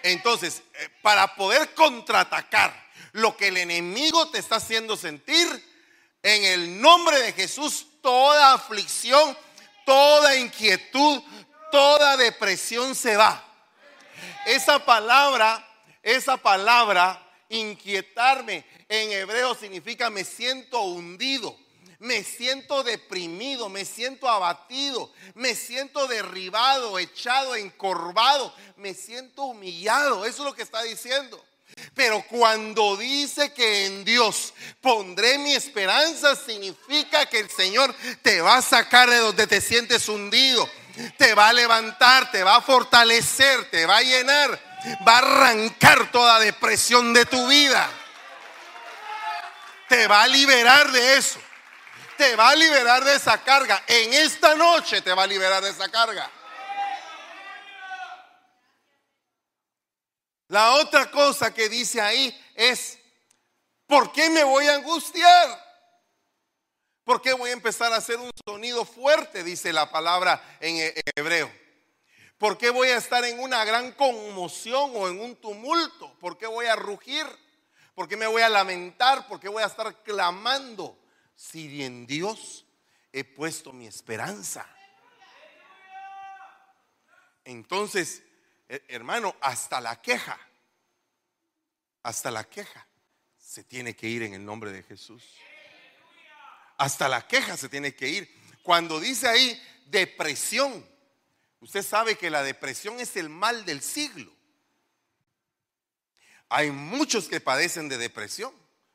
[0.04, 5.48] Entonces, eh, para poder contraatacar lo que el enemigo te está haciendo sentir,
[6.24, 9.38] en el nombre de Jesús, toda aflicción,
[9.86, 11.22] toda inquietud,
[11.72, 13.44] toda depresión se va.
[14.46, 15.66] Esa palabra,
[16.04, 21.58] esa palabra, inquietarme, en hebreo significa me siento hundido
[22.00, 30.26] me siento deprimido, me siento abatido, me siento derribado, echado, encorvado, me siento humillado.
[30.26, 31.44] Eso es lo que está diciendo.
[31.94, 38.58] Pero cuando dice que en Dios pondré mi esperanza, significa que el Señor te va
[38.58, 40.70] a sacar de donde te sientes hundido,
[41.18, 44.67] te va a levantar, te va a fortalecer, te va a llenar,
[45.08, 47.90] va a arrancar toda depresión de tu vida.
[49.90, 51.40] Te va a liberar de eso
[52.18, 53.82] te va a liberar de esa carga.
[53.88, 56.30] En esta noche te va a liberar de esa carga.
[60.50, 62.98] La otra cosa que dice ahí es,
[63.86, 65.66] ¿por qué me voy a angustiar?
[67.04, 69.44] ¿Por qué voy a empezar a hacer un sonido fuerte?
[69.44, 71.67] Dice la palabra en hebreo.
[72.38, 76.14] ¿Por qué voy a estar en una gran conmoción o en un tumulto?
[76.20, 77.26] ¿Por qué voy a rugir?
[77.96, 79.28] ¿Por qué me voy a lamentar?
[79.28, 80.98] ¿Por qué voy a estar clamando?
[81.38, 82.66] si en Dios
[83.14, 84.68] he puesto mi esperanza.
[87.46, 88.24] Entonces,
[88.90, 90.38] hermano, hasta la queja,
[92.04, 92.86] hasta la queja
[93.38, 95.24] se tiene que ir en el nombre de Jesús.
[96.78, 98.60] Hasta la queja se tiene que ir.
[98.64, 100.86] Cuando dice ahí depresión,
[101.60, 104.32] usted sabe que la depresión es el mal del siglo.
[106.50, 108.54] Hay muchos que padecen de depresión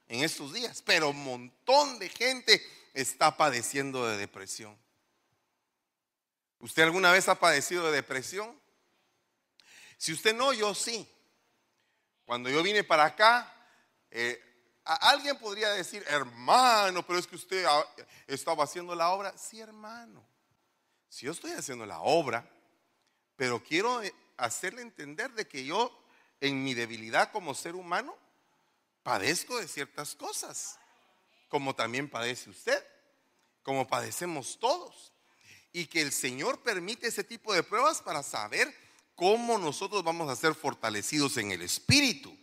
[0.09, 2.63] en estos días, pero un montón de gente
[2.95, 4.77] está padeciendo de depresión.
[6.59, 8.59] ¿Usted alguna vez ha padecido de depresión?
[9.99, 11.09] Si usted no, yo sí.
[12.25, 13.53] Cuando yo vine para acá,
[14.11, 14.41] eh,
[14.85, 17.67] alguien podría decir, hermano, pero es que usted
[18.27, 19.37] estaba haciendo la obra.
[19.37, 20.25] Sí, hermano.
[21.09, 22.49] Si yo estoy haciendo la obra,
[23.37, 25.91] pero quiero eh, hacerle entender de que yo,
[26.41, 28.17] en mi debilidad como ser humano,
[29.03, 30.79] padezco de ciertas cosas,
[31.49, 32.85] como también padece usted,
[33.63, 35.13] como padecemos todos.
[35.73, 38.75] Y que el Señor permite ese tipo de pruebas para saber
[39.15, 42.37] cómo nosotros vamos a ser fortalecidos en el Espíritu.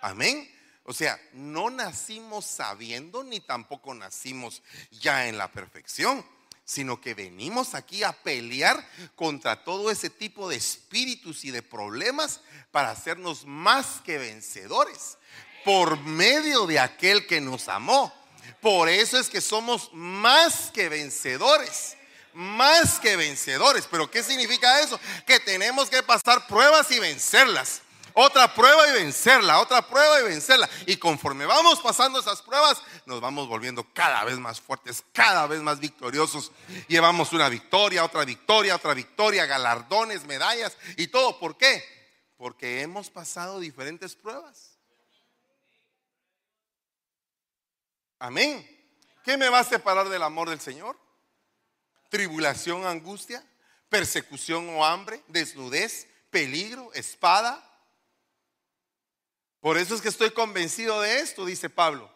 [0.00, 0.50] Amén.
[0.84, 6.24] O sea, no nacimos sabiendo ni tampoco nacimos ya en la perfección,
[6.64, 12.40] sino que venimos aquí a pelear contra todo ese tipo de espíritus y de problemas
[12.70, 15.18] para hacernos más que vencedores
[15.64, 18.12] por medio de aquel que nos amó.
[18.60, 21.96] Por eso es que somos más que vencedores.
[22.32, 23.86] Más que vencedores.
[23.90, 24.98] Pero ¿qué significa eso?
[25.26, 27.82] Que tenemos que pasar pruebas y vencerlas.
[28.14, 30.68] Otra prueba y vencerla, otra prueba y vencerla.
[30.86, 35.60] Y conforme vamos pasando esas pruebas, nos vamos volviendo cada vez más fuertes, cada vez
[35.60, 36.52] más victoriosos.
[36.88, 41.38] Llevamos una victoria, otra victoria, otra victoria, galardones, medallas y todo.
[41.38, 41.82] ¿Por qué?
[42.36, 44.78] Porque hemos pasado diferentes pruebas.
[48.18, 48.68] Amén.
[49.24, 50.98] ¿Qué me va a separar del amor del Señor?
[52.08, 53.44] Tribulación, angustia,
[53.88, 57.71] persecución o hambre, desnudez, peligro, espada.
[59.62, 62.10] Por eso es que estoy convencido de esto, dice Pablo,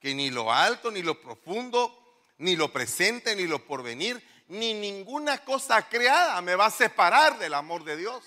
[0.00, 1.94] que ni lo alto, ni lo profundo,
[2.38, 7.52] ni lo presente, ni lo porvenir, ni ninguna cosa creada me va a separar del
[7.52, 8.24] amor de Dios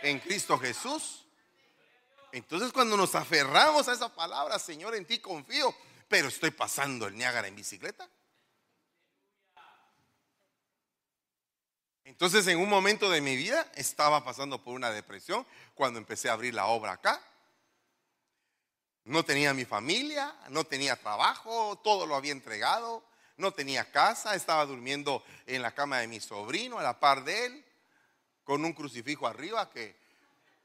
[0.00, 1.26] en Cristo Jesús.
[2.32, 5.76] Entonces cuando nos aferramos a esa palabra, Señor, en ti confío,
[6.08, 8.08] pero estoy pasando el Niágara en bicicleta.
[12.04, 16.32] Entonces en un momento de mi vida estaba pasando por una depresión cuando empecé a
[16.32, 17.20] abrir la obra acá.
[19.04, 23.02] No tenía mi familia, no tenía trabajo, todo lo había entregado,
[23.36, 27.46] no tenía casa, estaba durmiendo en la cama de mi sobrino a la par de
[27.46, 27.64] él,
[28.44, 29.96] con un crucifijo arriba que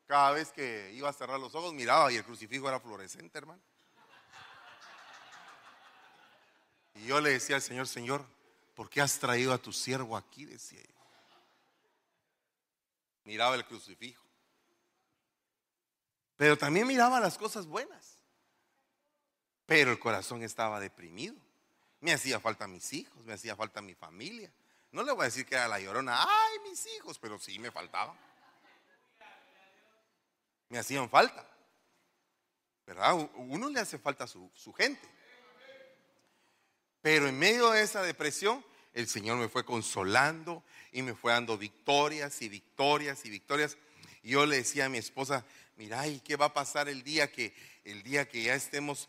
[0.06, 3.62] cada vez que iba a cerrar los ojos miraba y el crucifijo era fluorescente, hermano.
[6.96, 8.26] Y yo le decía al Señor, Señor,
[8.74, 10.46] ¿por qué has traído a tu siervo aquí?
[10.46, 10.96] Decía yo.
[13.26, 14.24] Miraba el crucifijo.
[16.38, 18.15] Pero también miraba las cosas buenas.
[19.66, 21.36] Pero el corazón estaba deprimido.
[22.02, 24.52] Me hacía falta mis hijos, me hacía falta mi familia.
[24.92, 27.72] No le voy a decir que era la llorona, ay, mis hijos, pero sí me
[27.72, 28.16] faltaba.
[30.70, 31.48] Me hacían falta.
[32.86, 33.30] ¿Verdad?
[33.36, 35.08] Uno le hace falta a su, su gente.
[37.02, 41.58] Pero en medio de esa depresión, el Señor me fue consolando y me fue dando
[41.58, 43.78] victorias y victorias y victorias.
[44.24, 47.32] Y yo le decía a mi esposa, mira, ¿y qué va a pasar el día
[47.32, 47.54] que
[47.86, 49.08] el día que ya estemos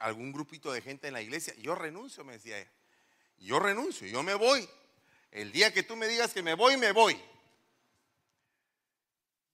[0.00, 1.54] algún grupito de gente en la iglesia?
[1.54, 2.70] Yo renuncio, me decía ella.
[3.38, 4.68] Yo renuncio, yo me voy.
[5.30, 7.18] El día que tú me digas que me voy, me voy.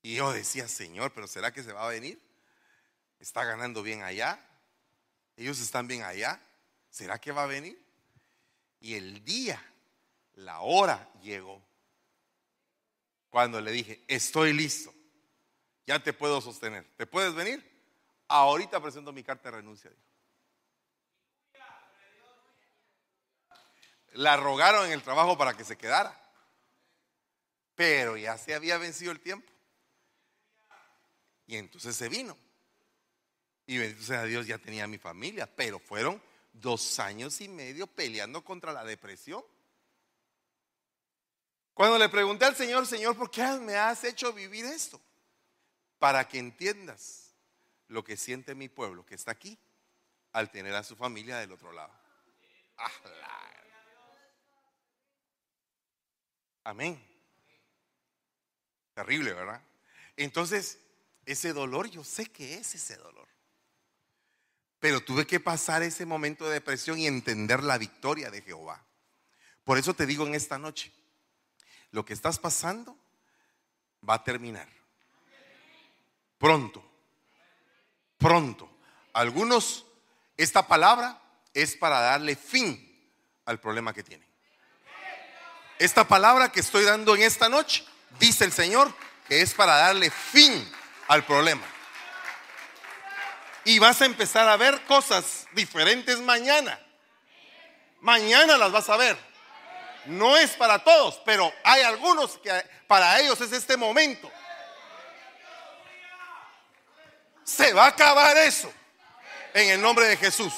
[0.03, 2.21] Y yo decía, Señor, pero ¿será que se va a venir?
[3.21, 4.45] Está ganando bien allá.
[5.37, 6.41] Ellos están bien allá.
[6.91, 7.81] ¿Será que va a venir?
[8.81, 9.63] Y el día,
[10.35, 11.63] la hora llegó.
[13.31, 14.93] Cuando le dije, estoy listo
[15.89, 16.85] ya te puedo sostener.
[16.99, 17.65] ¿Te puedes venir?
[18.29, 19.91] Ahorita presento mi carta de renuncia.
[24.13, 26.15] La rogaron en el trabajo para que se quedara.
[27.75, 29.51] Pero ya se había vencido el tiempo.
[31.47, 32.37] Y entonces se vino.
[33.67, 35.47] Y bendito sea Dios, ya tenía mi familia.
[35.55, 39.45] Pero fueron dos años y medio peleando contra la depresión.
[41.75, 45.01] Cuando le pregunté al Señor, Señor, ¿por qué me has hecho vivir esto?
[45.99, 47.28] para que entiendas
[47.89, 49.59] lo que siente mi pueblo que está aquí
[50.33, 51.93] al tener a su familia del otro lado.
[56.65, 57.03] Amén.
[58.95, 59.63] Terrible, ¿verdad?
[60.17, 60.79] Entonces,
[61.25, 63.29] ese dolor, yo sé que es ese dolor.
[64.81, 68.85] Pero tuve que pasar ese momento de depresión y entender la victoria de Jehová.
[69.65, 70.93] Por eso te digo en esta noche,
[71.91, 72.97] lo que estás pasando
[74.09, 74.69] va a terminar.
[76.39, 76.88] Pronto.
[78.19, 78.69] Pronto.
[79.13, 79.87] Algunos,
[80.37, 81.21] esta palabra
[81.55, 82.85] es para darle fin
[83.47, 84.29] al problema que tienen.
[85.79, 87.85] Esta palabra que estoy dando en esta noche,
[88.19, 88.93] dice el Señor,
[89.29, 90.69] que es para darle fin
[91.07, 91.63] al problema.
[93.65, 96.81] Y vas a empezar a ver cosas diferentes mañana.
[98.01, 99.17] Mañana las vas a ver.
[100.07, 102.51] No es para todos, pero hay algunos que
[102.87, 104.31] para ellos es este momento.
[107.49, 108.71] Se va a acabar eso
[109.55, 110.53] en el nombre de Jesús.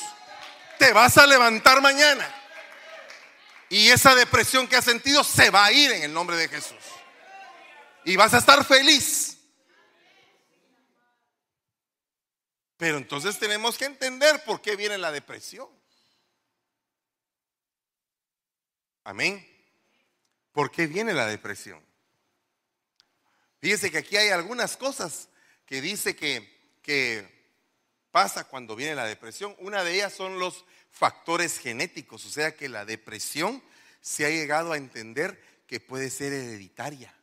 [0.76, 2.28] Te vas a levantar mañana.
[3.68, 6.82] Y esa depresión que has sentido se va a ir en el nombre de Jesús.
[8.04, 9.38] Y vas a estar feliz.
[12.76, 15.68] Pero entonces tenemos que entender por qué viene la depresión.
[19.04, 19.46] Amén.
[20.50, 21.80] ¿Por qué viene la depresión?
[23.60, 25.28] Fíjese que aquí hay algunas cosas
[25.66, 26.59] que dice que
[28.10, 29.54] pasa cuando viene la depresión.
[29.58, 33.62] Una de ellas son los factores genéticos, o sea que la depresión
[34.00, 37.14] se ha llegado a entender que puede ser hereditaria.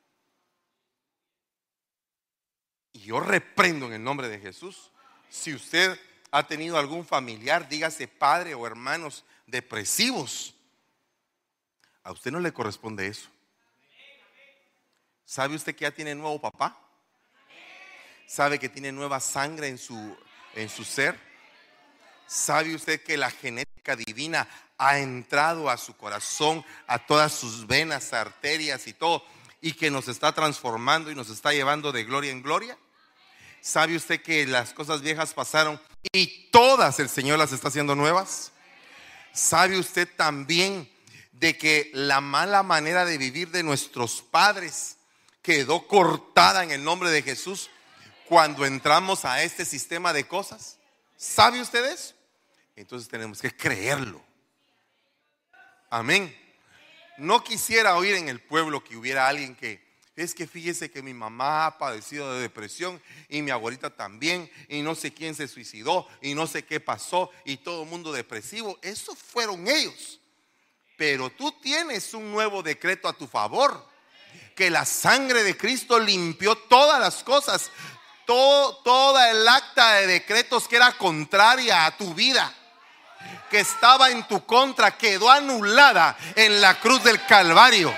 [2.94, 4.92] Y yo reprendo en el nombre de Jesús.
[5.30, 6.00] Si usted
[6.32, 10.56] ha tenido algún familiar, dígase padre o hermanos depresivos,
[12.04, 13.30] a usted no le corresponde eso.
[15.26, 16.87] ¿Sabe usted que ya tiene nuevo papá?
[18.28, 20.16] ¿Sabe que tiene nueva sangre en su,
[20.54, 21.18] en su ser?
[22.28, 24.46] ¿Sabe usted que la genética divina
[24.78, 29.24] ha entrado a su corazón, a todas sus venas, arterias y todo,
[29.62, 32.78] y que nos está transformando y nos está llevando de gloria en gloria?
[33.62, 38.52] ¿Sabe usted que las cosas viejas pasaron y todas el Señor las está haciendo nuevas?
[39.32, 40.92] ¿Sabe usted también
[41.32, 44.98] de que la mala manera de vivir de nuestros padres
[45.42, 47.70] quedó cortada en el nombre de Jesús?
[48.28, 50.78] Cuando entramos a este sistema de cosas.
[51.16, 52.14] ¿Sabe usted eso?
[52.76, 54.22] Entonces tenemos que creerlo.
[55.90, 56.36] Amén.
[57.18, 59.82] No quisiera oír en el pueblo que hubiera alguien que,
[60.16, 64.82] es que fíjese que mi mamá ha padecido de depresión y mi abuelita también y
[64.82, 68.78] no sé quién se suicidó y no sé qué pasó y todo el mundo depresivo.
[68.82, 70.20] Esos fueron ellos.
[70.98, 73.88] Pero tú tienes un nuevo decreto a tu favor.
[74.56, 77.72] Que la sangre de Cristo limpió todas las cosas
[78.28, 82.54] toda el acta de decretos que era contraria a tu vida,
[83.50, 87.92] que estaba en tu contra, quedó anulada en la cruz del Calvario.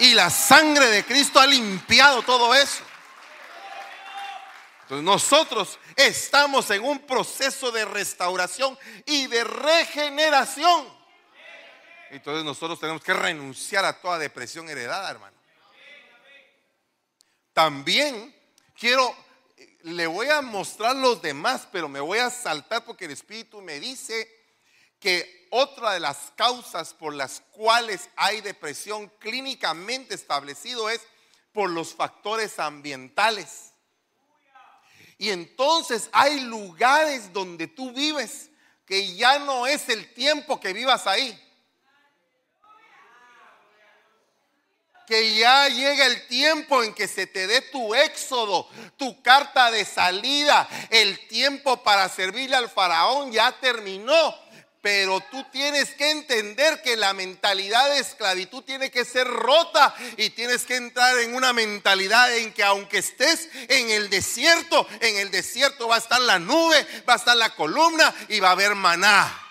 [0.00, 2.82] Y la sangre de Cristo ha limpiado todo eso.
[4.82, 10.88] Entonces nosotros estamos en un proceso de restauración y de regeneración.
[12.10, 15.36] Entonces nosotros tenemos que renunciar a toda depresión heredada, hermano.
[17.52, 18.34] También
[18.78, 19.14] quiero,
[19.82, 23.78] le voy a mostrar los demás, pero me voy a saltar porque el Espíritu me
[23.80, 24.28] dice
[25.00, 31.00] que otra de las causas por las cuales hay depresión clínicamente establecido es
[31.52, 33.72] por los factores ambientales.
[35.16, 38.50] Y entonces hay lugares donde tú vives
[38.86, 41.38] que ya no es el tiempo que vivas ahí.
[45.08, 49.86] Que ya llega el tiempo en que se te dé tu éxodo, tu carta de
[49.86, 54.34] salida, el tiempo para servirle al faraón ya terminó.
[54.82, 60.30] Pero tú tienes que entender que la mentalidad de esclavitud tiene que ser rota y
[60.30, 65.30] tienes que entrar en una mentalidad en que aunque estés en el desierto, en el
[65.30, 68.74] desierto va a estar la nube, va a estar la columna y va a haber
[68.74, 69.42] maná.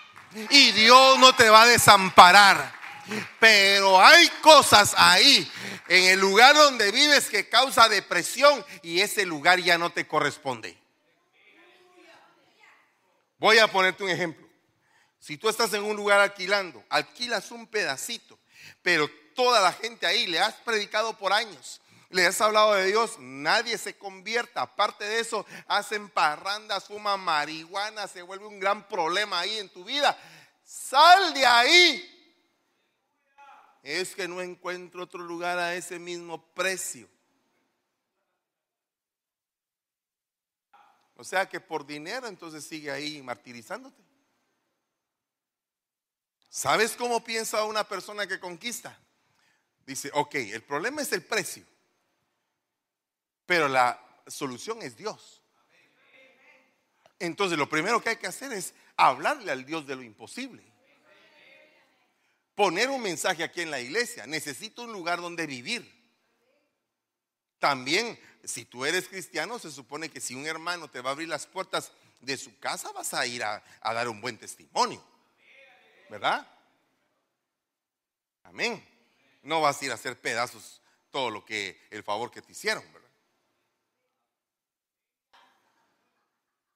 [0.50, 2.77] Y Dios no te va a desamparar.
[3.40, 5.50] Pero hay cosas ahí
[5.88, 10.76] en el lugar donde vives que causa depresión y ese lugar ya no te corresponde.
[13.38, 14.48] Voy a ponerte un ejemplo.
[15.18, 18.38] Si tú estás en un lugar alquilando, alquilas un pedacito,
[18.82, 21.80] pero toda la gente ahí le has predicado por años,
[22.10, 24.62] le has hablado de Dios, nadie se convierta.
[24.62, 29.84] Aparte de eso, hacen parrandas, fuman marihuana, se vuelve un gran problema ahí en tu
[29.84, 30.16] vida.
[30.64, 32.17] Sal de ahí
[33.88, 37.08] es que no encuentro otro lugar a ese mismo precio.
[41.16, 44.02] O sea que por dinero entonces sigue ahí martirizándote.
[46.50, 48.94] ¿Sabes cómo piensa una persona que conquista?
[49.86, 51.64] Dice, ok, el problema es el precio,
[53.46, 55.42] pero la solución es Dios.
[57.18, 60.68] Entonces lo primero que hay que hacer es hablarle al Dios de lo imposible
[62.58, 64.26] poner un mensaje aquí en la iglesia.
[64.26, 65.88] Necesito un lugar donde vivir.
[67.60, 71.28] También, si tú eres cristiano, se supone que si un hermano te va a abrir
[71.28, 75.00] las puertas de su casa, vas a ir a, dar un buen testimonio.
[76.10, 76.48] ¿Verdad?
[78.42, 78.84] Amén.
[79.44, 80.82] No vas a ir a hacer pedazos
[81.12, 83.10] todo lo que, el favor que te hicieron, ¿verdad?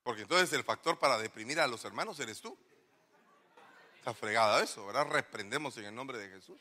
[0.05, 2.57] Porque entonces el factor para deprimir a los hermanos eres tú.
[4.03, 5.07] Está fregada eso, ¿verdad?
[5.07, 6.61] Reprendemos en el nombre de Jesús.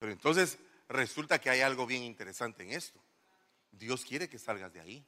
[0.00, 3.00] Pero entonces resulta que hay algo bien interesante en esto.
[3.70, 5.06] Dios quiere que salgas de ahí.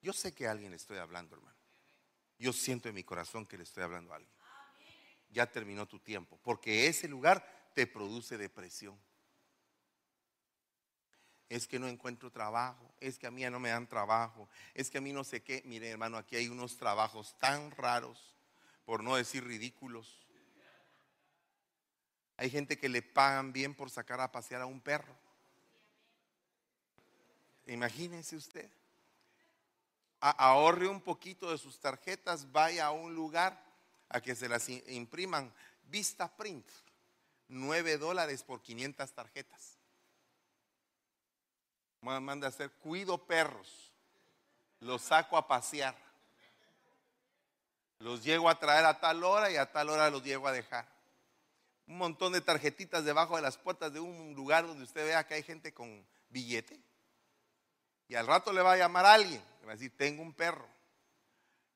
[0.00, 1.56] Yo sé que a alguien le estoy hablando, hermano.
[2.38, 4.32] Yo siento en mi corazón que le estoy hablando a alguien.
[5.30, 7.44] Ya terminó tu tiempo, porque ese lugar
[7.74, 8.96] te produce depresión.
[11.48, 14.98] Es que no encuentro trabajo, es que a mí no me dan trabajo, es que
[14.98, 15.62] a mí no sé qué.
[15.64, 18.37] Mire, hermano, aquí hay unos trabajos tan raros
[18.88, 20.26] por no decir ridículos.
[22.38, 25.14] Hay gente que le pagan bien por sacar a pasear a un perro.
[27.66, 28.70] Imagínense usted.
[30.20, 33.62] ahorre un poquito de sus tarjetas, vaya a un lugar
[34.08, 35.52] a que se las impriman.
[35.82, 36.66] Vista Print,
[37.48, 39.76] 9 dólares por 500 tarjetas.
[42.00, 43.92] Manda a hacer, cuido perros,
[44.80, 46.07] los saco a pasear.
[47.98, 50.86] Los llego a traer a tal hora y a tal hora los llego a dejar.
[51.86, 55.34] Un montón de tarjetitas debajo de las puertas de un lugar donde usted vea que
[55.34, 56.80] hay gente con billete.
[58.08, 59.42] Y al rato le va a llamar alguien.
[59.60, 60.66] Le va a decir, tengo un perro.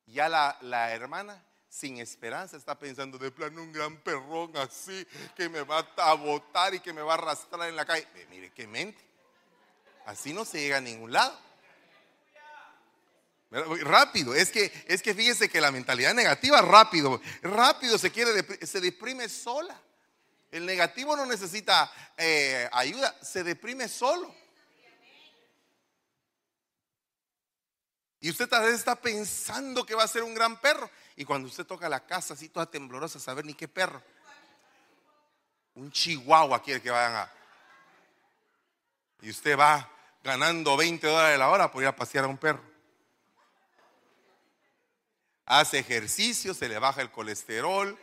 [0.06, 5.48] Ya la, la hermana, sin esperanza, está pensando, de plano un gran perrón así, que
[5.48, 8.06] me va a botar y que me va a arrastrar en la calle.
[8.30, 9.02] mire, qué mente.
[10.06, 11.38] Así no se llega a ningún lado.
[13.52, 18.80] Rápido, es que, es que fíjese que la mentalidad negativa rápido, rápido se quiere, se
[18.80, 19.78] deprime sola.
[20.50, 24.34] El negativo no necesita eh, ayuda, se deprime solo.
[28.20, 30.90] Y usted tal vez está pensando que va a ser un gran perro.
[31.16, 34.02] Y cuando usted toca la casa así toda temblorosa, saber ni qué perro.
[35.74, 37.32] Un chihuahua quiere que vayan a...
[39.20, 39.90] Y usted va
[40.24, 42.71] ganando 20 dólares la hora por ir a pasear a un perro
[45.46, 47.98] hace ejercicio, se le baja el colesterol,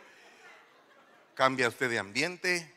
[1.34, 2.74] cambia usted de ambiente.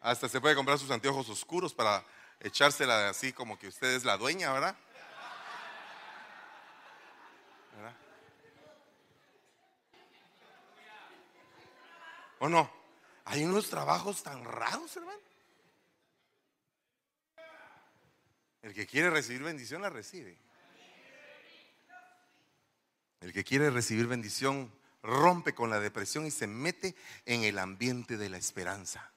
[0.00, 2.04] Hasta se puede comprar sus anteojos oscuros para
[2.40, 4.76] echársela así como que usted es la dueña, ¿verdad?
[12.40, 12.70] ¿O no?
[13.24, 15.18] Hay unos trabajos tan raros, hermano.
[18.60, 20.38] El que quiere recibir bendición la recibe.
[23.24, 24.70] El que quiere recibir bendición,
[25.02, 26.94] rompe con la depresión y se mete
[27.24, 29.10] en el ambiente de la esperanza.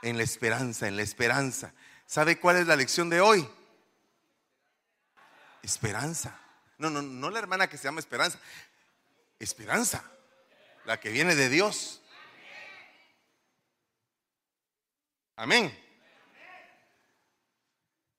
[0.00, 1.74] En la esperanza, en la esperanza.
[2.06, 3.48] ¿Sabe cuál es la lección de hoy?
[5.60, 6.40] Esperanza.
[6.78, 8.38] No, no, no la hermana que se llama esperanza.
[9.40, 10.04] Esperanza.
[10.84, 12.00] La que viene de Dios.
[15.34, 15.76] Amén.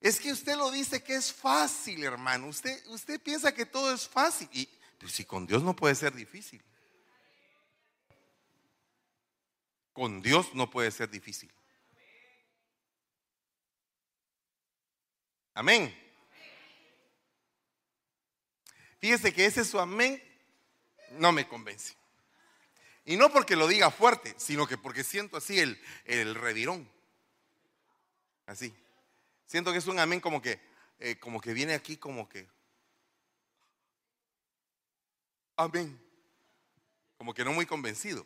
[0.02, 2.48] Es que usted lo dice que es fácil, hermano.
[2.48, 4.48] Usted, usted piensa que todo es fácil.
[4.54, 6.64] Y pues, si con Dios no puede ser difícil.
[9.92, 11.52] Con Dios no puede ser difícil.
[15.54, 15.94] Amén.
[19.00, 20.24] Fíjese que ese su amén
[21.12, 21.96] no me convence.
[23.04, 26.90] Y no porque lo diga fuerte, sino que porque siento así el, el revirón.
[28.46, 28.74] Así.
[29.50, 30.62] Siento que es un amén como que,
[31.00, 32.48] eh, como que viene aquí como que.
[35.56, 36.00] Amén.
[37.18, 38.24] Como que no muy convencido.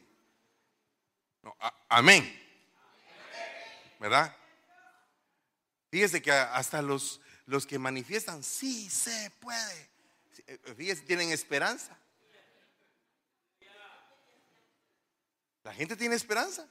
[1.88, 2.30] amén.
[4.02, 4.36] ¿Verdad?
[5.92, 9.90] Fíjese que hasta los, los que manifiestan, sí se puede.
[10.46, 11.98] Eh, fíjese, tienen esperanza.
[15.64, 16.68] La gente tiene esperanza.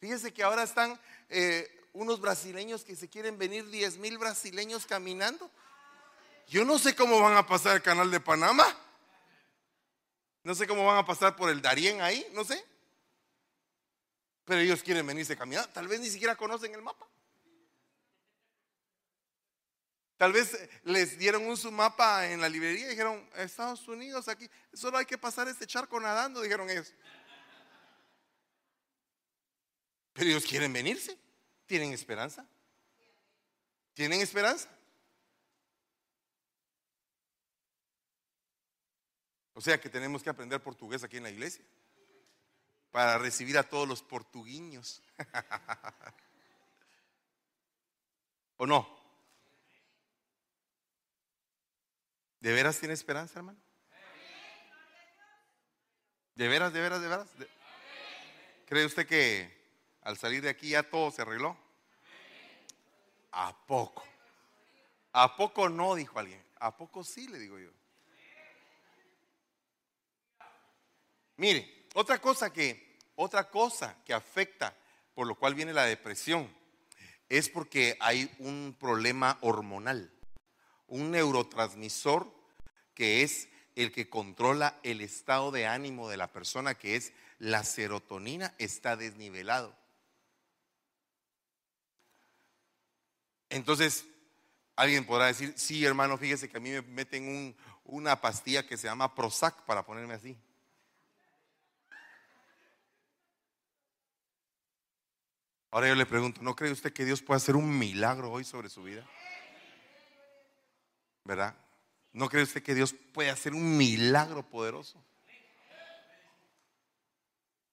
[0.00, 0.98] Fíjese que ahora están
[1.28, 5.50] eh, unos brasileños que se quieren venir 10 mil brasileños caminando.
[6.46, 8.66] Yo no sé cómo van a pasar el canal de Panamá.
[10.44, 12.64] No sé cómo van a pasar por el Darién ahí, no sé.
[14.44, 15.70] Pero ellos quieren venirse caminando.
[15.70, 17.06] Tal vez ni siquiera conocen el mapa.
[20.18, 24.48] Tal vez les dieron un su mapa en la librería y dijeron, Estados Unidos aquí,
[24.72, 26.92] solo hay que pasar este charco nadando, dijeron ellos.
[30.12, 31.18] Pero ellos quieren venirse.
[31.66, 32.46] ¿Tienen esperanza?
[33.92, 34.68] ¿Tienen esperanza?
[39.54, 41.64] O sea que tenemos que aprender portugués aquí en la iglesia
[42.90, 45.02] para recibir a todos los portuguiños.
[48.58, 48.96] ¿O no?
[52.40, 53.58] ¿De veras tiene esperanza, hermano?
[56.34, 57.28] ¿De veras, de veras, de veras?
[58.66, 59.55] ¿Cree usted que
[60.06, 61.56] al salir de aquí ya todo se arregló.
[63.32, 64.04] ¿A poco?
[65.12, 65.96] ¿A poco no?
[65.96, 66.40] Dijo alguien.
[66.60, 67.26] ¿A poco sí?
[67.26, 67.70] Le digo yo.
[71.38, 74.76] Mire, otra cosa que, otra cosa que afecta,
[75.12, 76.54] por lo cual viene la depresión,
[77.28, 80.12] es porque hay un problema hormonal,
[80.86, 82.32] un neurotransmisor
[82.94, 87.64] que es el que controla el estado de ánimo de la persona, que es la
[87.64, 89.76] serotonina, está desnivelado.
[93.56, 94.06] Entonces,
[94.76, 98.86] alguien podrá decir, sí, hermano, fíjese que a mí me meten una pastilla que se
[98.86, 100.36] llama Prozac para ponerme así.
[105.70, 108.68] Ahora yo le pregunto, ¿no cree usted que Dios puede hacer un milagro hoy sobre
[108.68, 109.06] su vida?
[111.24, 111.56] ¿Verdad?
[112.12, 115.02] ¿No cree usted que Dios puede hacer un milagro poderoso?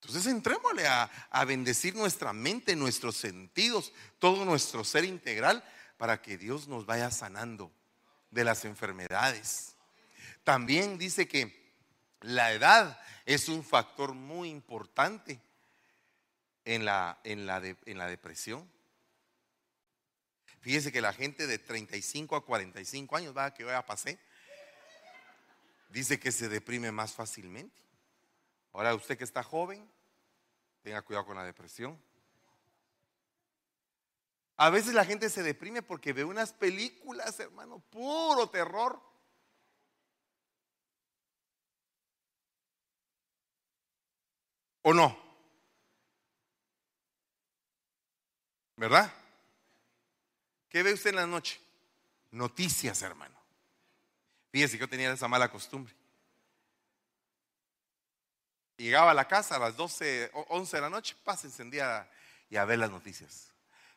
[0.05, 5.63] Entonces entrémosle a, bendecir nuestra mente, nuestros sentidos, todo nuestro ser integral,
[5.97, 7.71] para que Dios nos vaya sanando
[8.29, 9.75] de las enfermedades.
[10.43, 11.73] También dice que
[12.19, 15.39] la edad es un factor muy importante
[16.65, 18.69] en la, en la, en la depresión.
[20.59, 24.19] Fíjese que la gente de 35 a 45 años, va que a pasé,
[25.89, 27.83] dice que se deprime más fácilmente.
[28.73, 29.87] Ahora usted que está joven,
[30.83, 31.99] tenga cuidado con la depresión.
[34.57, 39.01] A veces la gente se deprime porque ve unas películas, hermano, puro terror.
[44.83, 45.17] ¿O no?
[48.75, 49.11] ¿Verdad?
[50.69, 51.59] ¿Qué ve usted en la noche?
[52.31, 53.39] Noticias, hermano.
[54.51, 55.95] Fíjese que yo tenía esa mala costumbre.
[58.77, 62.09] Llegaba a la casa a las 12, 11 de la noche, paz, encendía
[62.49, 63.49] y a ver las noticias.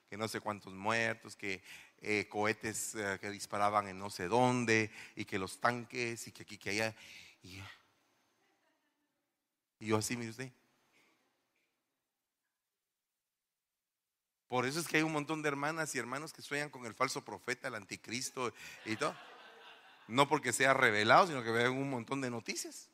[0.08, 1.62] Que no sé cuántos muertos, que
[1.98, 6.42] eh, cohetes eh, que disparaban en no sé dónde, y que los tanques, y que
[6.42, 6.94] aquí, que allá.
[7.42, 7.62] Y,
[9.80, 10.50] yo así, me usted.
[14.48, 16.94] Por eso es que hay un montón de hermanas y hermanos que sueñan con el
[16.94, 18.52] falso profeta, el anticristo
[18.84, 19.16] y todo.
[20.06, 22.88] No porque sea revelado, sino que ven un montón de noticias.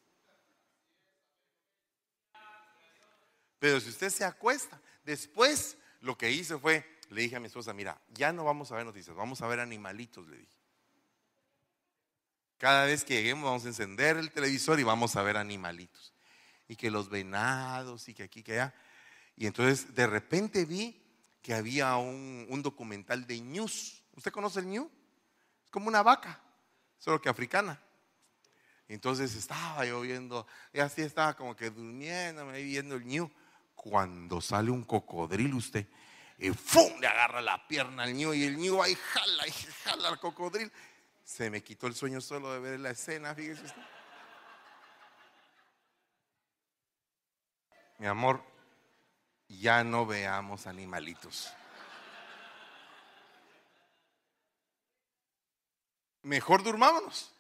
[3.62, 7.72] Pero si usted se acuesta, después lo que hice fue, le dije a mi esposa,
[7.72, 10.56] mira, ya no vamos a ver noticias, vamos a ver animalitos, le dije.
[12.58, 16.12] Cada vez que lleguemos vamos a encender el televisor y vamos a ver animalitos.
[16.66, 18.74] Y que los venados y que aquí, que allá.
[19.36, 21.00] Y entonces de repente vi
[21.40, 24.02] que había un, documental de ñus.
[24.16, 24.90] ¿Usted conoce el ñu?
[25.64, 26.42] Es como una vaca,
[26.98, 27.80] solo que africana.
[28.88, 33.30] Entonces estaba yo viendo, y así estaba como que durmiendo, viendo el ñu.
[33.82, 35.88] Cuando sale un cocodrilo usted,
[36.38, 37.00] y ¡fum!
[37.00, 40.70] le agarra la pierna al ñu y el ñu ahí jala y jala al cocodrilo.
[41.24, 43.82] Se me quitó el sueño solo de ver la escena, fíjese usted.
[47.98, 48.40] Mi amor,
[49.48, 51.52] ya no veamos animalitos.
[56.22, 57.32] Mejor durmámonos.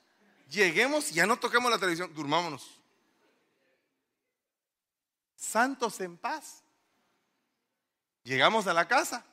[0.50, 2.81] Lleguemos, ya no toquemos la televisión, durmámonos.
[5.42, 6.62] Santos en paz.
[8.22, 9.26] Llegamos a la casa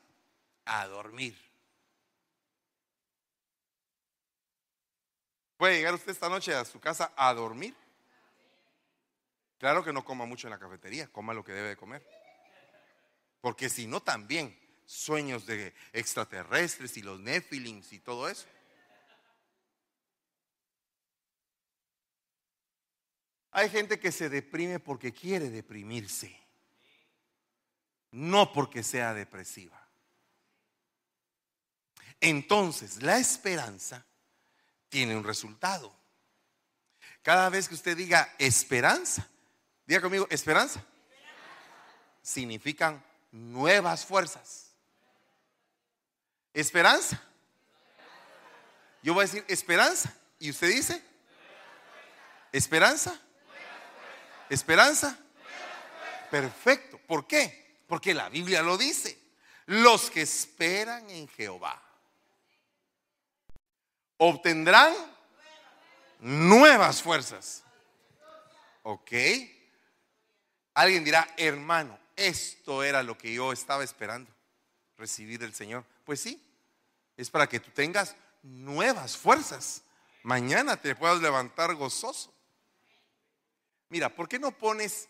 [0.66, 1.38] a dormir.
[5.56, 7.76] ¿Puede llegar usted esta noche a su casa a dormir?
[9.60, 12.04] Claro que no coma mucho en la cafetería, coma lo que debe de comer.
[13.40, 18.48] Porque si no, también sueños de extraterrestres y los nefilins y todo eso.
[23.52, 26.40] Hay gente que se deprime porque quiere deprimirse,
[28.12, 29.80] no porque sea depresiva.
[32.22, 34.06] Entonces, la esperanza
[34.90, 35.96] tiene un resultado.
[37.22, 39.28] Cada vez que usted diga esperanza,
[39.86, 40.84] diga conmigo, esperanza,
[42.22, 44.72] significan nuevas fuerzas.
[46.54, 47.22] Esperanza.
[49.02, 50.14] Yo voy a decir esperanza.
[50.40, 51.04] ¿Y usted dice?
[52.52, 53.20] Esperanza.
[54.50, 55.18] Esperanza.
[56.32, 57.00] Perfecto.
[57.08, 57.82] ¿Por qué?
[57.88, 59.18] Porque la Biblia lo dice.
[59.66, 61.82] Los que esperan en Jehová
[64.18, 64.94] obtendrán
[66.20, 67.64] nuevas fuerzas.
[68.84, 69.12] ¿Ok?
[70.74, 74.32] Alguien dirá, hermano, esto era lo que yo estaba esperando,
[74.98, 75.86] recibir del Señor.
[76.06, 76.42] Pues sí,
[77.18, 79.84] es para que tú tengas nuevas fuerzas.
[80.24, 82.34] Mañana te puedas levantar gozoso.
[83.90, 85.10] Mira, ¿por qué no pones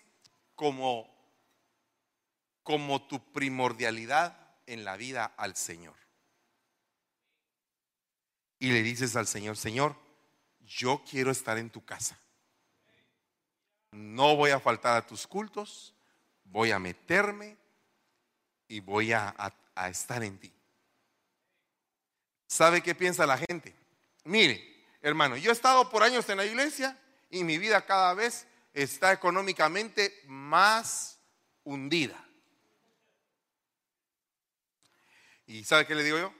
[0.55, 1.13] como,
[2.63, 5.95] como tu primordialidad en la vida al Señor?
[8.57, 9.95] Y le dices al Señor, Señor,
[10.59, 12.19] yo quiero estar en tu casa.
[13.91, 15.93] No voy a faltar a tus cultos,
[16.43, 17.57] voy a meterme
[18.67, 19.35] y voy a,
[19.89, 20.53] estar en ti.
[22.47, 23.73] ¿Sabe qué piensa la gente?
[24.25, 26.97] Mire, hermano, yo he estado por años en la iglesia
[27.29, 31.19] y mi vida cada vez está económicamente más
[31.63, 32.25] hundida.
[35.45, 36.33] ¿Y sabe qué le digo yo?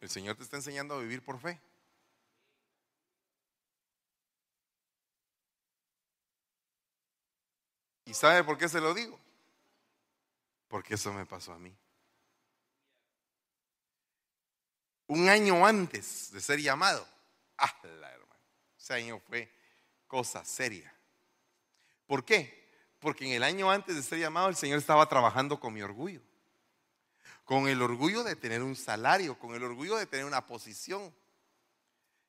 [0.00, 1.60] El Señor te está enseñando a vivir por fe.
[8.04, 9.20] ¿Y sabe por qué se lo digo?
[10.66, 11.72] Porque eso me pasó a mí.
[15.06, 17.06] Un año antes de ser llamado,
[17.58, 18.36] ah, la hermano,
[18.76, 19.52] ese año fue
[20.06, 20.92] cosa seria.
[22.10, 22.68] ¿Por qué?
[22.98, 26.20] Porque en el año antes de ser llamado el Señor estaba trabajando con mi orgullo.
[27.44, 31.14] Con el orgullo de tener un salario, con el orgullo de tener una posición.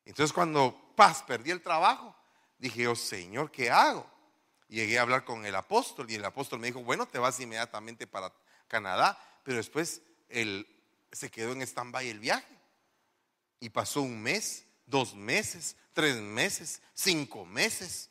[0.06, 2.16] Entonces cuando paz perdí el trabajo,
[2.60, 4.06] dije yo, Señor, ¿qué hago?
[4.68, 8.06] llegué a hablar con el apóstol y el apóstol me dijo, bueno, te vas inmediatamente
[8.06, 8.32] para
[8.68, 10.68] Canadá, pero después él
[11.12, 12.56] se quedó en stand-by el viaje.
[13.60, 18.11] Y pasó un mes, dos meses, tres meses, cinco meses,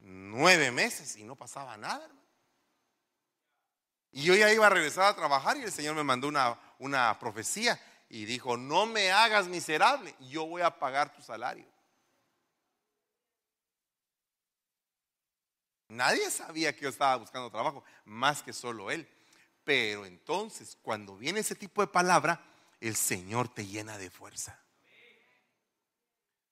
[0.00, 2.08] nueve meses y no pasaba nada,
[4.12, 7.16] Y yo ya iba a regresar a trabajar y el Señor me mandó una, una
[7.20, 11.64] profecía y dijo, no me hagas miserable, yo voy a pagar tu salario.
[15.90, 19.08] Nadie sabía que yo estaba buscando trabajo, más que solo él.
[19.64, 22.44] Pero entonces, cuando viene ese tipo de palabra,
[22.80, 24.58] el Señor te llena de fuerza.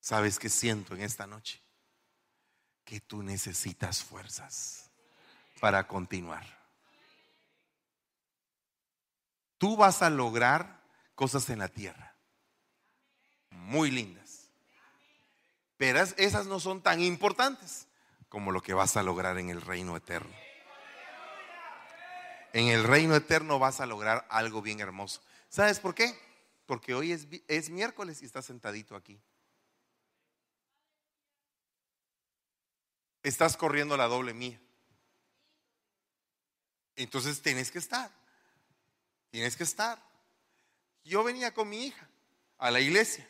[0.01, 1.61] ¿Sabes qué siento en esta noche?
[2.89, 4.91] Que tú necesitas fuerzas
[5.61, 6.47] para continuar.
[9.59, 10.81] Tú vas a lograr
[11.15, 12.15] cosas en la tierra
[13.51, 14.49] muy lindas.
[15.77, 17.89] Pero esas no son tan importantes
[18.31, 20.35] como lo que vas a lograr en el reino eterno.
[22.55, 25.21] En el reino eterno vas a lograr algo bien hermoso.
[25.51, 26.19] ¿Sabes por qué?
[26.65, 29.21] Porque hoy es, es miércoles y estás sentadito aquí.
[33.23, 34.61] Estás corriendo la doble mía.
[36.97, 38.11] Entonces tienes que estar.
[39.31, 40.03] Tienes que estar.
[41.05, 42.09] Yo venía con mi hija
[42.59, 43.27] a la iglesia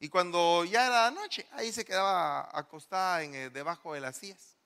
[0.00, 4.56] Y cuando ya era noche, ahí se quedaba acostada en, debajo de las sillas.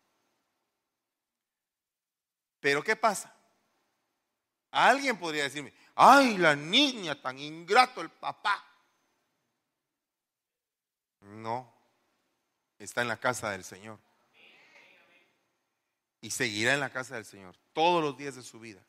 [2.60, 3.34] Pero ¿qué pasa?
[4.70, 8.64] Alguien podría decirme, ay, la niña tan ingrato el papá.
[11.20, 11.72] No,
[12.78, 13.98] está en la casa del Señor.
[16.24, 18.80] Y seguirá en la casa del Señor todos los días de su vida.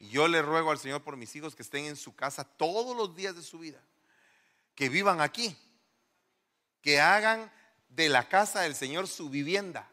[0.00, 2.96] Y yo le ruego al Señor por mis hijos que estén en su casa todos
[2.96, 3.80] los días de su vida.
[4.74, 5.56] Que vivan aquí.
[6.82, 7.48] Que hagan
[7.90, 9.88] de la casa del Señor su vivienda.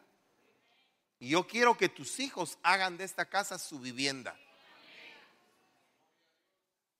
[1.20, 4.36] Y yo quiero que tus hijos hagan de esta casa su vivienda.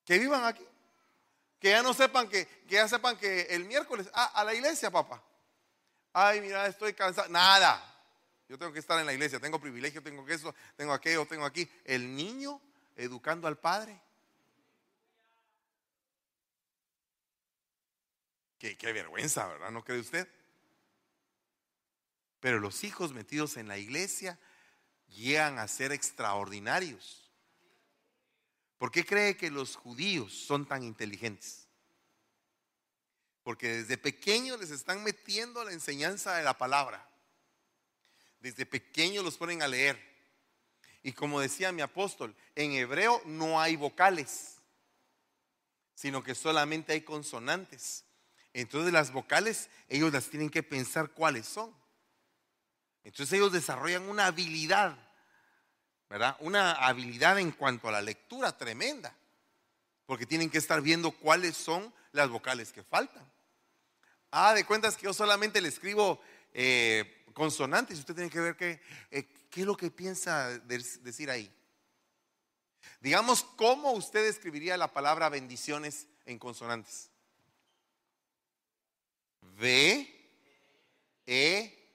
[0.05, 0.65] Que vivan aquí.
[1.59, 4.93] Que ya no sepan que, que ya sepan que el miércoles, ah, a la iglesia,
[4.93, 5.21] papá.
[6.13, 7.29] Ay, mira, estoy cansado.
[7.31, 7.92] Nada.
[8.53, 11.47] Yo tengo que estar en la iglesia, tengo privilegio, tengo que eso, tengo aquello, tengo
[11.47, 11.67] aquí.
[11.87, 12.61] El niño
[12.97, 13.99] educando al padre.
[18.59, 19.71] Qué, qué vergüenza, ¿verdad?
[19.71, 20.29] ¿No cree usted?
[22.41, 24.39] Pero los hijos metidos en la iglesia
[25.09, 27.33] llegan a ser extraordinarios.
[28.77, 31.69] ¿Por qué cree que los judíos son tan inteligentes?
[33.45, 37.09] Porque desde pequeños les están metiendo la enseñanza de la palabra.
[38.43, 39.99] Desde pequeños los ponen a leer.
[41.03, 44.57] Y como decía mi apóstol, en hebreo no hay vocales,
[45.95, 48.05] sino que solamente hay consonantes.
[48.53, 51.75] Entonces las vocales ellos las tienen que pensar cuáles son.
[53.03, 54.99] Entonces ellos desarrollan una habilidad
[56.13, 56.37] ¿verdad?
[56.41, 59.17] Una habilidad en cuanto a la lectura tremenda,
[60.05, 63.27] porque tienen que estar viendo cuáles son las vocales que faltan.
[64.31, 66.21] Ah, de cuentas que yo solamente le escribo
[66.53, 68.81] eh, consonantes, usted tiene que ver qué,
[69.11, 71.53] eh, qué es lo que piensa decir ahí.
[73.01, 77.11] Digamos, ¿cómo usted escribiría la palabra bendiciones en consonantes?
[79.59, 80.09] V,
[81.27, 81.89] E,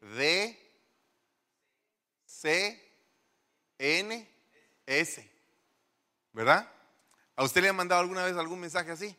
[0.00, 0.58] D,
[2.24, 2.80] C,
[3.78, 4.28] N,
[4.86, 5.30] S.
[6.32, 6.70] ¿Verdad?
[7.36, 9.16] ¿A usted le ha mandado alguna vez algún mensaje así?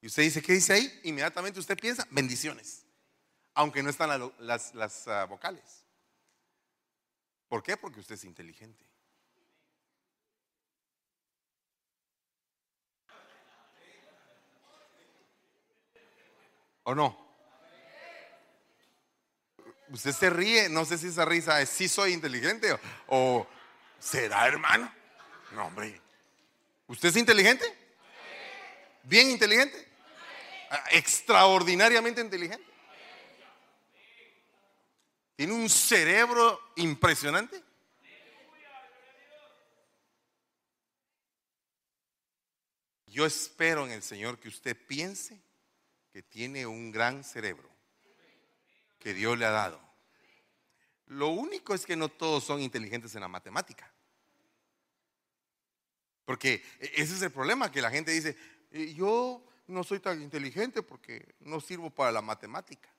[0.00, 1.00] Y usted dice, ¿qué dice ahí?
[1.04, 2.83] Inmediatamente usted piensa, bendiciones.
[3.54, 5.84] Aunque no están las, ah, vocales.
[7.48, 7.76] ¿Por qué?
[7.76, 8.84] Porque usted es inteligente.
[16.82, 17.24] ¿O no?
[19.88, 22.76] Usted se ríe, no sé si esa risa es si soy inteligente
[23.06, 23.46] o,
[24.00, 24.92] será hermano.
[25.52, 26.00] No, hombre.
[26.88, 27.64] ¿Usted es inteligente?
[29.04, 29.88] ¿Bien inteligente?
[30.90, 32.73] Extraordinariamente inteligente.
[35.36, 37.62] ¿Tiene un cerebro impresionante?
[43.06, 45.40] Yo espero en el Señor que usted piense
[46.12, 47.68] que tiene un gran cerebro
[48.98, 49.80] que Dios le ha dado.
[51.06, 53.92] Lo único es que no todos son inteligentes en la matemática.
[56.24, 58.36] Porque e-, ese es el problema, que la gente dice,
[58.70, 62.93] eh, yo no soy tan inteligente porque no sirvo para la matemática.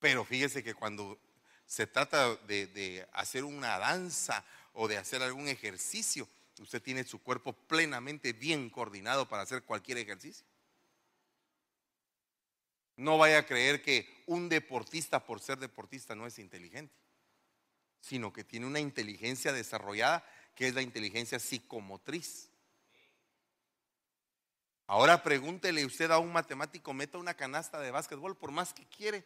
[0.00, 1.18] Pero fíjese que cuando
[1.66, 6.26] se trata de, de, hacer una danza o de hacer algún ejercicio,
[6.58, 10.44] usted tiene su cuerpo plenamente bien coordinado para hacer cualquier ejercicio.
[12.96, 16.94] No vaya a creer que un deportista por ser deportista no es inteligente,
[18.00, 20.24] sino que tiene una inteligencia desarrollada
[20.54, 22.50] que es la inteligencia psicomotriz.
[24.86, 29.24] Ahora pregúntele usted a un matemático, meta una canasta de básquetbol por más que quiere,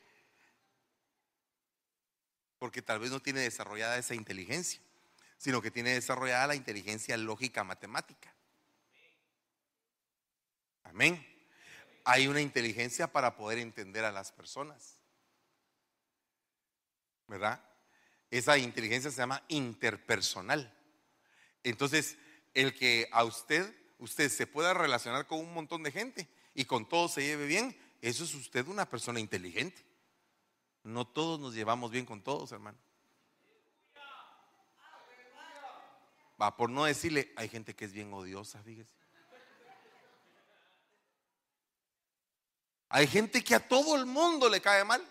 [2.64, 4.80] porque tal vez no tiene desarrollada esa inteligencia,
[5.36, 8.34] sino que tiene desarrollada la inteligencia lógica matemática.
[10.84, 11.34] Amén
[12.04, 14.98] hay una inteligencia para poder entender a las personas.
[17.26, 17.62] ¿Verdad?
[18.30, 20.72] Esa inteligencia se llama interpersonal.
[21.62, 22.16] Entonces,
[22.52, 26.86] el que a usted, usted se pueda relacionar con un montón de gente y con
[26.88, 29.82] todos se lleve bien, eso es usted una persona inteligente.
[30.84, 32.78] No todos nos llevamos bien con todos, hermano.
[36.40, 38.92] Va, por no decirle, hay gente que es bien odiosa, fíjese.
[42.90, 45.02] Hay gente que a todo el mundo le cae mal,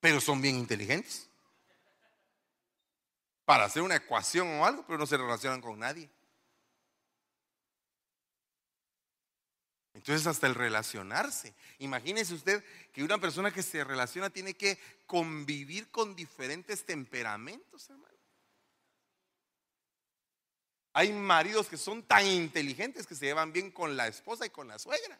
[0.00, 1.28] pero son bien inteligentes.
[3.44, 6.08] Para hacer una ecuación o algo, pero no se relacionan con nadie.
[10.04, 11.54] Entonces hasta el relacionarse.
[11.78, 18.14] Imagínese usted que una persona que se relaciona tiene que convivir con diferentes temperamentos, hermano.
[20.92, 24.68] Hay maridos que son tan inteligentes que se llevan bien con la esposa y con
[24.68, 25.18] la suegra.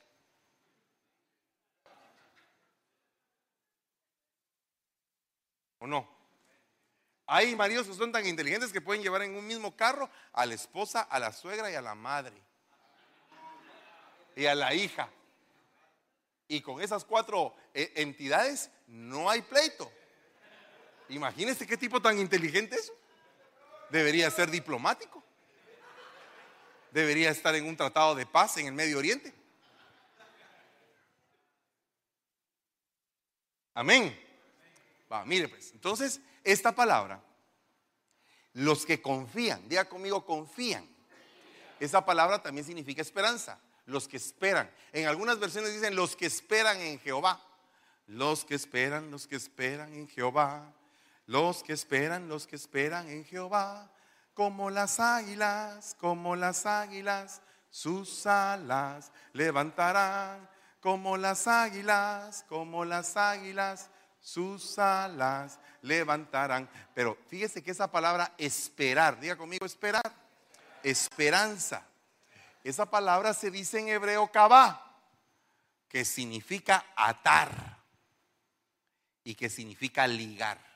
[5.78, 6.06] ¿O no?
[7.26, 10.52] Hay maridos que son tan inteligentes que pueden llevar en un mismo carro a la
[10.52, 12.36] esposa, a la suegra y a la madre.
[14.36, 15.08] Y a la hija.
[16.48, 19.90] Y con esas cuatro eh, entidades no hay pleito.
[21.08, 22.92] Imagínense qué tipo tan inteligente es.
[23.90, 25.22] Debería ser diplomático.
[26.90, 29.32] Debería estar en un tratado de paz en el Medio Oriente.
[33.74, 34.16] Amén.
[35.12, 35.72] Va, mire pues.
[35.72, 37.20] Entonces, esta palabra,
[38.52, 40.88] los que confían, diga conmigo, confían.
[41.80, 43.58] Esa palabra también significa esperanza.
[43.86, 44.70] Los que esperan.
[44.92, 47.40] En algunas versiones dicen los que esperan en Jehová.
[48.06, 50.72] Los que esperan, los que esperan en Jehová.
[51.26, 53.90] Los que esperan, los que esperan en Jehová.
[54.34, 60.48] Como las águilas, como las águilas, sus alas levantarán.
[60.80, 66.68] Como las águilas, como las águilas, sus alas levantarán.
[66.94, 70.12] Pero fíjese que esa palabra esperar, diga conmigo esperar,
[70.82, 71.86] esperanza.
[72.64, 74.80] Esa palabra se dice en hebreo kabá,
[75.88, 77.84] que significa atar
[79.22, 80.72] y que significa ligar.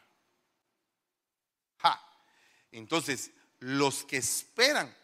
[2.71, 3.31] Entonces,
[3.61, 4.95] los que esperan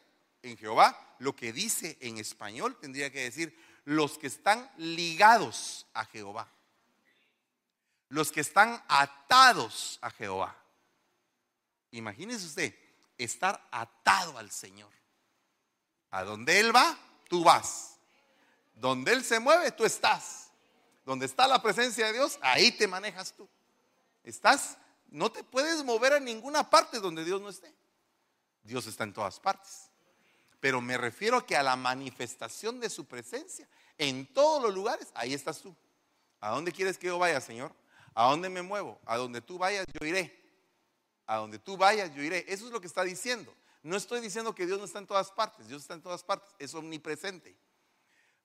[0.42, 6.04] en Jehová, lo que dice en español tendría que decir los que están ligados a
[6.04, 6.54] Jehová
[8.14, 10.56] los que están atados a Jehová.
[11.90, 12.74] Imagínese usted
[13.18, 14.92] estar atado al Señor.
[16.14, 16.96] A donde Él va,
[17.28, 17.96] tú vas.
[18.76, 20.48] Donde Él se mueve, tú estás.
[21.04, 23.48] Donde está la presencia de Dios, ahí te manejas tú.
[24.22, 24.76] Estás,
[25.08, 27.74] no te puedes mover a ninguna parte donde Dios no esté.
[28.62, 29.90] Dios está en todas partes.
[30.60, 35.34] Pero me refiero que a la manifestación de su presencia en todos los lugares, ahí
[35.34, 35.74] estás tú.
[36.40, 37.74] ¿A dónde quieres que yo vaya, Señor?
[38.14, 39.00] ¿A dónde me muevo?
[39.04, 40.32] A donde tú vayas, yo iré.
[41.26, 42.44] A donde tú vayas, yo iré.
[42.46, 43.52] Eso es lo que está diciendo.
[43.84, 45.68] No estoy diciendo que Dios no está en todas partes.
[45.68, 46.50] Dios está en todas partes.
[46.58, 47.54] Es omnipresente.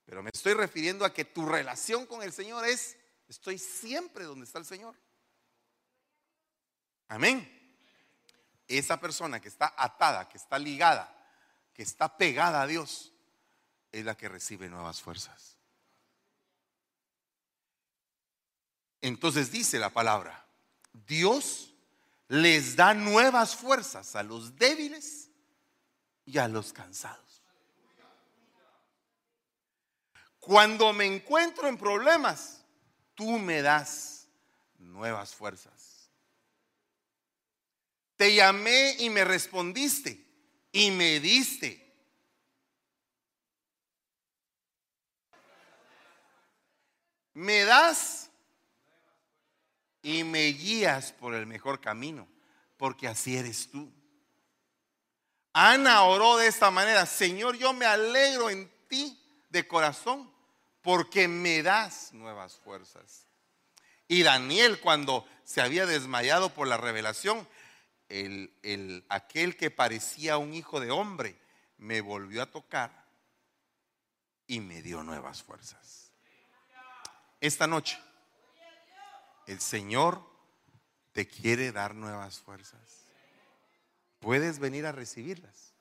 [0.04, 4.44] Pero me estoy refiriendo a que tu relación con el Señor es, estoy siempre donde
[4.44, 4.94] está el Señor.
[7.08, 7.50] Amén.
[8.68, 11.10] Esa persona que está atada, que está ligada,
[11.72, 13.14] que está pegada a Dios,
[13.92, 15.56] es la que recibe nuevas fuerzas.
[19.00, 20.46] Entonces dice la palabra,
[20.92, 21.72] Dios
[22.28, 25.29] les da nuevas fuerzas a los débiles
[26.30, 27.42] y a los cansados.
[30.38, 32.64] Cuando me encuentro en problemas,
[33.14, 34.28] tú me das
[34.78, 36.08] nuevas fuerzas.
[38.16, 40.24] Te llamé y me respondiste
[40.72, 41.86] y me diste.
[47.34, 48.30] Me das
[50.02, 52.28] y me guías por el mejor camino,
[52.76, 53.99] porque así eres tú.
[55.52, 60.32] Ana oró de esta manera, Señor, yo me alegro en ti de corazón,
[60.82, 63.26] porque me das nuevas fuerzas.
[64.06, 67.46] Y Daniel, cuando se había desmayado por la revelación,
[68.08, 71.40] el, el, aquel que parecía un hijo de hombre,
[71.78, 73.06] me volvió a tocar
[74.46, 76.12] y me dio nuevas fuerzas.
[77.40, 77.98] Esta noche
[79.46, 80.24] el Señor
[81.12, 83.09] te quiere dar nuevas fuerzas.
[84.20, 85.74] Puedes venir a recibirlas.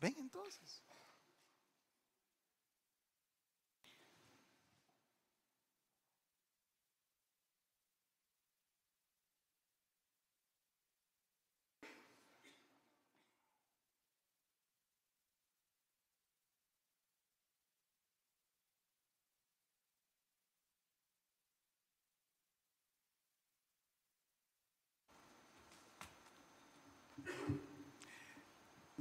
[0.00, 0.67] Ven entonces.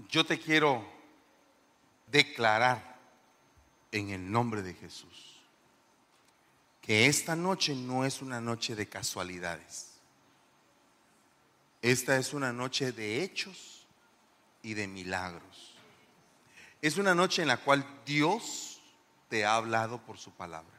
[0.10, 0.86] Yo te quiero
[2.08, 2.98] declarar
[3.92, 5.42] en el nombre de Jesús
[6.82, 9.90] que esta noche no es una noche de casualidades.
[11.82, 13.86] Esta es una noche de hechos
[14.64, 15.76] y de milagros.
[16.82, 18.80] Es una noche en la cual Dios
[19.30, 20.76] te ha hablado por su palabra.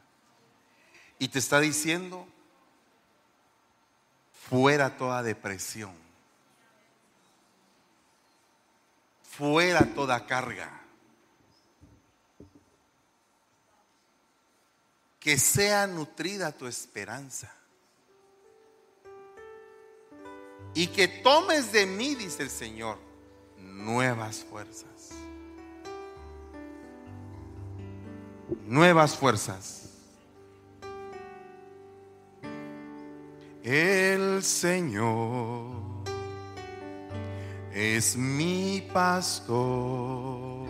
[1.19, 2.27] Y te está diciendo,
[4.33, 6.08] fuera toda depresión
[9.39, 10.69] fuera toda carga.
[15.17, 17.49] Que sea nutrida tu esperanza.
[20.73, 22.97] Y que tomes de mí, dice el Señor,
[23.57, 25.09] nuevas fuerzas.
[28.65, 29.85] Nuevas fuerzas.
[33.63, 36.08] El Señor
[37.73, 40.67] es mi pastor.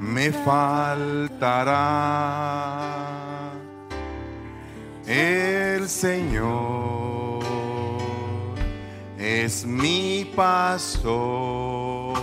[0.00, 1.76] me faltará.
[5.06, 7.44] El Señor
[9.18, 12.16] es mi pastor.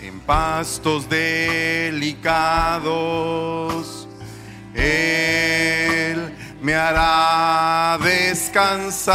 [0.00, 2.24] En pastos delicados,
[6.64, 9.12] me hará descansar.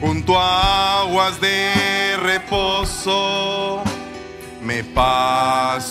[0.00, 3.82] Junto a aguas de reposo
[4.60, 5.86] me pastoreará,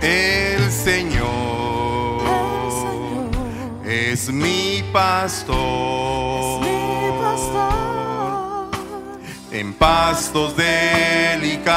[0.00, 2.22] El Señor
[3.84, 6.64] es mi pastor.
[6.64, 8.70] es mi pastor.
[9.50, 11.68] En pastos delicados,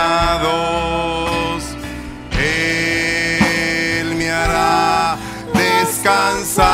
[2.39, 5.17] Él me hará
[5.53, 6.70] descansar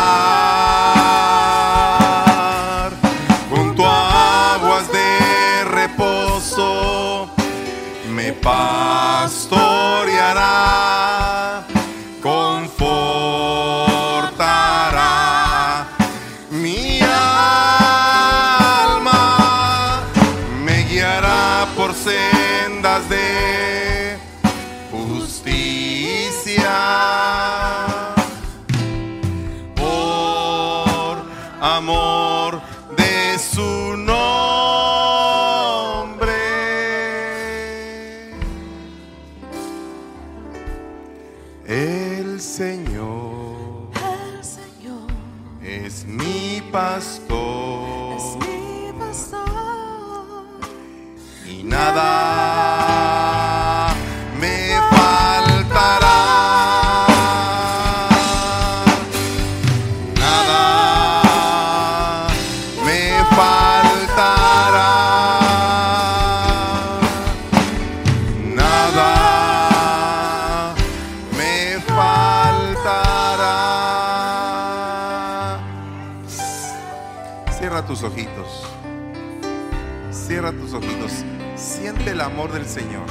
[82.78, 83.07] Señor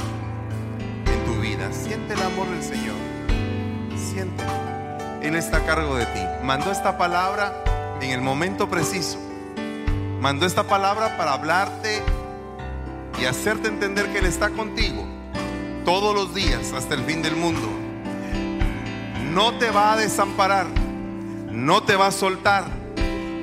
[1.07, 1.73] en tu vida.
[1.73, 2.95] Siente el amor del Señor.
[3.97, 4.45] Siente.
[5.21, 6.21] Él está a cargo de ti.
[6.41, 7.65] Mandó esta palabra
[7.99, 9.19] en el momento preciso.
[10.21, 12.01] Mandó esta palabra para hablarte
[13.19, 15.05] y hacerte entender que Él está contigo
[15.83, 17.67] todos los días hasta el fin del mundo.
[19.33, 20.67] No te va a desamparar.
[21.51, 22.63] No te va a soltar.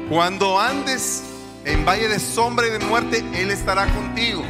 [0.09, 1.23] Cuando andes
[1.67, 4.43] en valle de sombra y de muerte, Él estará contigo.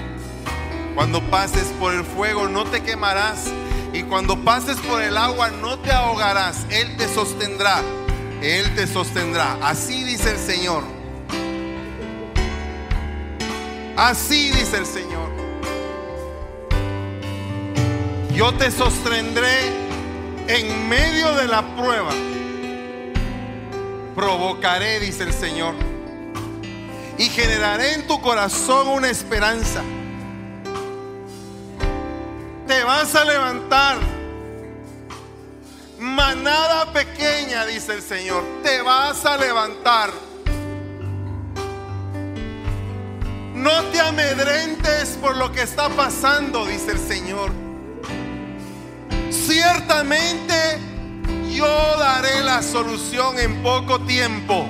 [0.95, 3.47] Cuando pases por el fuego, no te quemarás.
[3.93, 6.67] Y cuando pases por el agua, no te ahogarás.
[6.71, 7.83] Él te sostendrá.
[8.41, 9.59] Él te sostendrá.
[9.63, 10.85] Así dice el Señor.
[13.97, 15.31] Así dice el Señor.
[18.33, 19.69] Yo te sostendré
[20.49, 22.13] en medio de la prueba.
[24.15, 25.75] Provocaré, dice el Señor.
[27.19, 29.83] Y generaré en tu corazón una esperanza.
[32.67, 33.99] Te vas a levantar.
[35.99, 38.43] Manada pequeña, dice el Señor.
[38.62, 40.11] Te vas a levantar.
[43.55, 47.53] No te amedrentes por lo que está pasando, dice el Señor.
[49.31, 50.79] Ciertamente
[51.51, 51.67] yo
[51.99, 54.67] daré la solución en poco tiempo.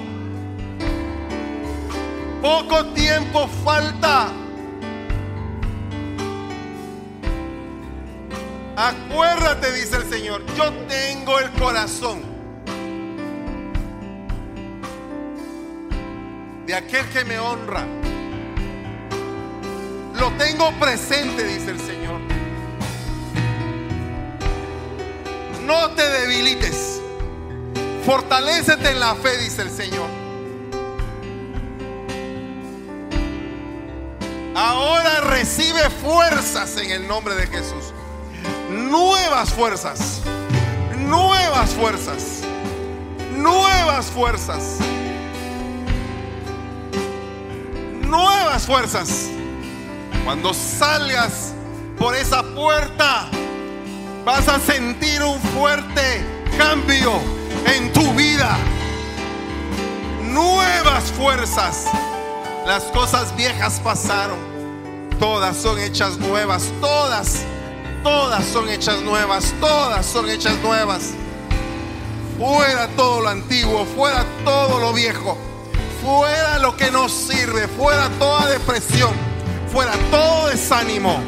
[2.42, 4.28] Poco tiempo falta.
[8.76, 12.22] Acuérdate, dice el Señor, yo tengo el corazón
[16.66, 17.86] de aquel que me honra.
[20.18, 22.20] Lo tengo presente, dice el Señor.
[25.64, 27.00] No te debilites.
[28.04, 30.08] Fortalécete en la fe, dice el Señor.
[34.56, 37.92] Ahora recibe fuerzas en el nombre de Jesús.
[38.74, 40.20] Nuevas fuerzas.
[40.98, 42.42] Nuevas fuerzas.
[43.36, 44.78] Nuevas fuerzas.
[48.02, 49.28] Nuevas fuerzas.
[50.24, 51.54] Cuando salgas
[51.98, 53.28] por esa puerta,
[54.24, 56.24] vas a sentir un fuerte
[56.58, 57.12] cambio
[57.76, 58.56] en tu vida.
[60.22, 61.86] Nuevas fuerzas.
[62.66, 64.38] Las cosas viejas pasaron.
[65.20, 66.72] Todas son hechas nuevas.
[66.80, 67.44] Todas,
[68.04, 69.52] todas son hechas nuevas.
[69.58, 71.14] Todas son hechas nuevas.
[72.38, 73.84] Fuera todo lo antiguo.
[73.96, 75.36] Fuera todo lo viejo.
[76.04, 77.66] Fuera lo que no sirve.
[77.66, 79.10] Fuera toda depresión.
[79.72, 81.20] Fuera todo desánimo.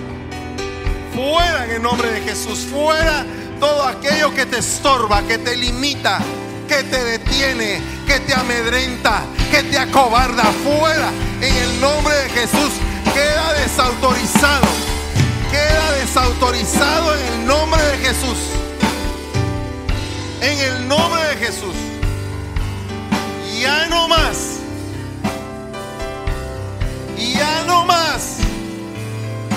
[1.15, 2.61] Fuera en el nombre de Jesús.
[2.71, 3.25] Fuera
[3.59, 6.21] todo aquello que te estorba, que te limita,
[6.69, 10.45] que te detiene, que te amedrenta, que te acobarda.
[10.63, 11.11] Fuera
[11.41, 12.73] en el nombre de Jesús.
[13.15, 14.86] Queda desautorizado.
[15.57, 18.39] Queda desautorizado en el nombre de Jesús.
[20.43, 21.75] En el nombre de Jesús.
[23.59, 24.59] Ya no más.
[27.17, 28.37] Ya no más.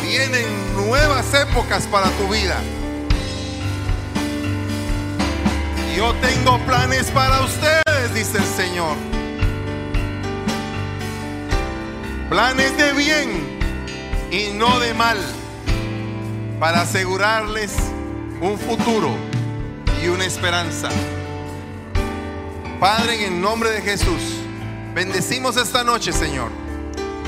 [0.02, 0.48] Vienen
[0.78, 2.58] nuevas épocas para tu vida.
[5.98, 8.96] Yo tengo planes para ustedes, dice el Señor.
[12.30, 13.60] Planes de bien
[14.32, 15.18] y no de mal,
[16.60, 17.72] para asegurarles
[18.42, 19.16] un futuro
[20.04, 20.90] y una esperanza.
[22.80, 24.42] Padre, en el nombre de Jesús,
[24.94, 26.52] bendecimos esta noche, Señor.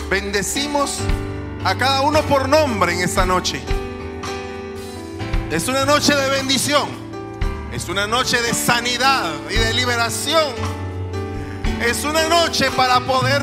[0.10, 1.00] Bendecimos
[1.64, 3.62] a cada uno por nombre en esta noche.
[5.50, 6.90] Es una noche de bendición.
[7.72, 10.54] Es una noche de sanidad y de liberación.
[11.82, 13.42] Es una noche para poder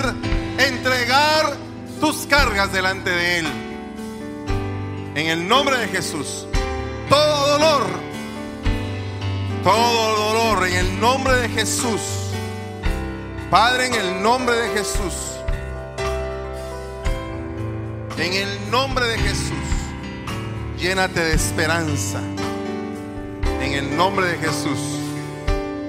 [0.58, 1.56] entregar
[2.00, 3.67] tus cargas delante de Él.
[5.18, 6.46] En el nombre de Jesús.
[7.08, 7.88] Todo dolor.
[9.64, 12.00] Todo dolor en el nombre de Jesús.
[13.50, 15.14] Padre, en el nombre de Jesús.
[18.16, 19.66] En el nombre de Jesús.
[20.78, 22.20] Llénate de esperanza.
[23.60, 24.78] En el nombre de Jesús.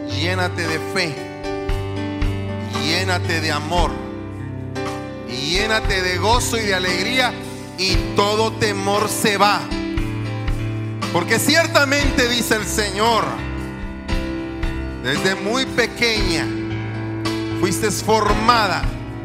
[0.07, 1.15] Llénate de fe.
[2.83, 3.91] Llénate de amor.
[5.27, 7.31] Llénate de gozo y de alegría.
[7.79, 9.61] Y todo temor se va.
[11.13, 13.23] Porque ciertamente dice el Señor,
[15.01, 16.45] desde muy pequeña
[17.61, 18.83] fuiste formada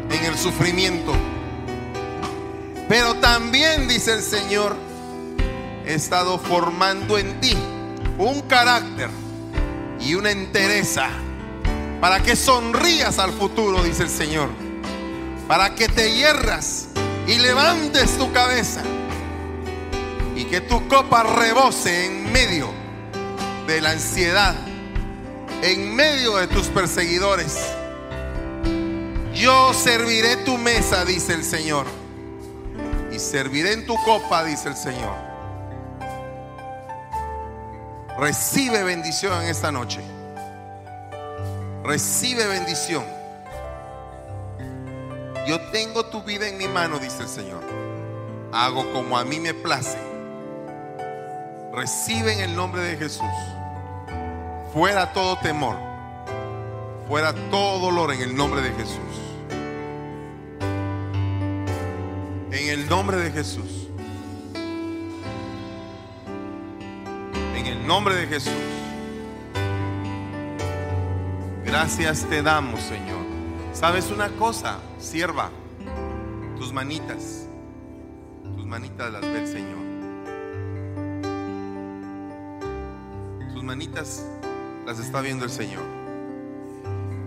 [0.09, 1.13] en el sufrimiento.
[2.89, 4.77] Pero también dice el Señor,
[5.85, 7.57] he estado formando en ti
[8.19, 9.11] un carácter
[9.99, 11.09] y una entereza
[12.01, 14.49] para que sonrías al futuro, dice el Señor.
[15.49, 16.89] Para que te hierras
[17.27, 18.83] y levantes tu cabeza
[20.37, 22.69] y que tu copa rebose en medio
[23.67, 24.55] de la ansiedad,
[25.63, 27.59] en medio de tus perseguidores.
[29.33, 31.87] Yo serviré tu mesa, dice el Señor,
[33.13, 35.15] y serviré en tu copa, dice el Señor.
[38.19, 40.01] Recibe bendición en esta noche.
[41.83, 43.24] Recibe bendición.
[45.47, 47.63] Yo tengo tu vida en mi mano, dice el Señor.
[48.53, 49.99] Hago como a mí me place.
[51.73, 53.25] Recibe en el nombre de Jesús.
[54.73, 55.77] Fuera todo temor.
[57.09, 58.99] Fuera todo dolor en el nombre de Jesús.
[62.51, 63.89] En el nombre de Jesús.
[67.55, 68.53] En el nombre de Jesús.
[71.65, 73.24] Gracias te damos, Señor.
[73.75, 75.51] ¿Sabes una cosa, sierva?
[76.57, 77.49] Tus manitas.
[78.57, 79.79] Tus manitas las ve el Señor.
[83.53, 84.25] Tus manitas
[84.87, 85.83] las está viendo el Señor.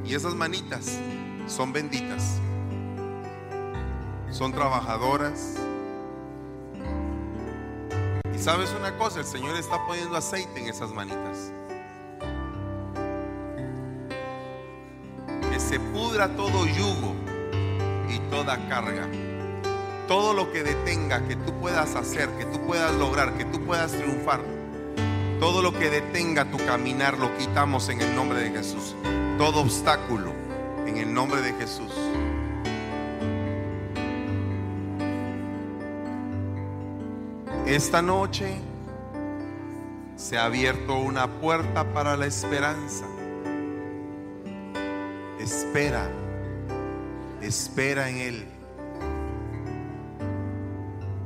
[0.05, 0.97] Y esas manitas
[1.47, 2.39] son benditas.
[4.31, 5.57] Son trabajadoras.
[8.33, 11.51] Y sabes una cosa, el Señor está poniendo aceite en esas manitas.
[16.17, 17.13] Todo yugo
[18.09, 19.07] y toda carga.
[20.07, 23.91] Todo lo que detenga que tú puedas hacer, que tú puedas lograr, que tú puedas
[23.91, 24.41] triunfar,
[25.39, 28.95] Todo lo que detenga tu caminar lo quitamos en el nombre de Jesús.
[29.37, 30.33] Todo obstáculo
[30.87, 31.93] en el nombre de Jesús.
[37.67, 38.59] Esta noche
[40.15, 43.05] se ha abierto una puerta para la esperanza.
[45.47, 46.09] Espera,
[47.41, 48.45] espera en Él.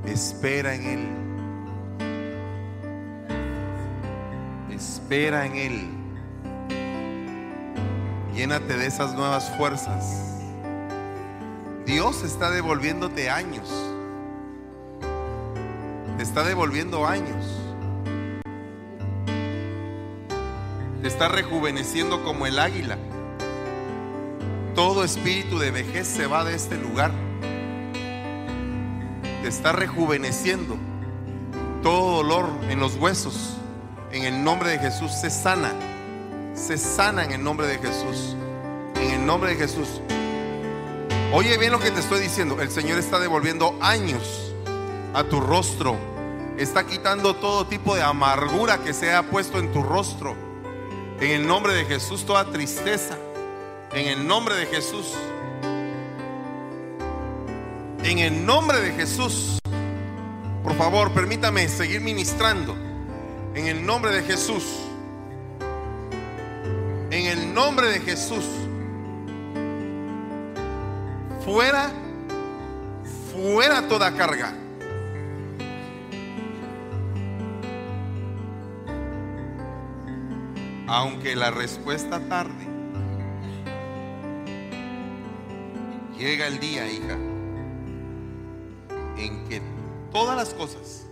[0.06, 1.08] Espera en Él.
[4.70, 5.90] Espera en Él.
[8.36, 10.40] Llénate de esas nuevas fuerzas.
[11.88, 13.74] Dios está devolviéndote años.
[16.18, 17.44] Te está devolviendo años.
[21.02, 23.00] Te está rejuveneciendo como el águila.
[24.82, 27.12] Todo espíritu de vejez se va de este lugar.
[29.44, 30.76] Te está rejuveneciendo.
[31.84, 33.58] Todo dolor en los huesos,
[34.12, 35.72] en el nombre de Jesús, se sana.
[36.56, 38.36] Se sana en el nombre de Jesús.
[38.96, 40.02] En el nombre de Jesús.
[41.32, 42.60] Oye bien lo que te estoy diciendo.
[42.60, 44.52] El Señor está devolviendo años
[45.14, 45.96] a tu rostro.
[46.58, 50.36] Está quitando todo tipo de amargura que se ha puesto en tu rostro.
[51.20, 53.16] En el nombre de Jesús, toda tristeza.
[53.94, 55.14] En el nombre de Jesús.
[58.04, 59.60] En el nombre de Jesús.
[60.64, 62.74] Por favor, permítame seguir ministrando.
[63.54, 64.64] En el nombre de Jesús.
[67.10, 68.46] En el nombre de Jesús.
[71.44, 71.92] Fuera,
[73.34, 74.54] fuera toda carga.
[80.88, 82.71] Aunque la respuesta tarde,
[86.22, 87.18] llega el día, hija,
[89.18, 89.60] en que
[90.12, 91.08] todas las cosas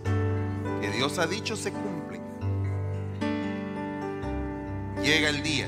[0.80, 2.22] que Dios ha dicho se cumplen.
[5.02, 5.66] Llega el día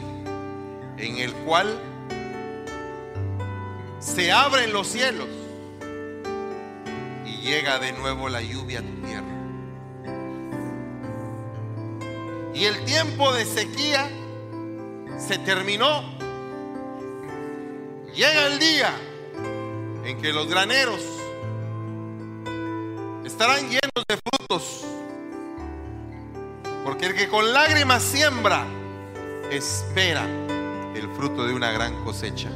[0.96, 1.76] en el cual
[3.98, 5.28] se abren los cielos
[7.26, 9.26] y llega de nuevo la lluvia a tu tierra.
[12.54, 14.08] Y el tiempo de sequía
[15.18, 16.04] se terminó.
[18.14, 18.94] Llega el día
[20.04, 21.00] en que los graneros
[23.24, 24.84] estarán llenos de frutos.
[26.84, 28.66] Porque el que con lágrimas siembra,
[29.50, 30.24] espera
[30.94, 32.50] el fruto de una gran cosecha.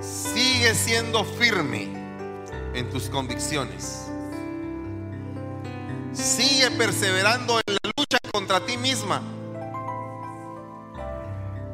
[0.00, 1.88] Sigue siendo firme
[2.74, 4.06] en tus convicciones.
[6.12, 9.22] Sigue perseverando en la lucha contra ti misma.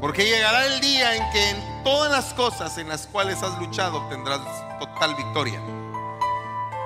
[0.06, 4.06] Porque llegará el día en que en todas las cosas en las cuales has luchado
[4.08, 4.38] tendrás
[4.78, 5.60] total victoria.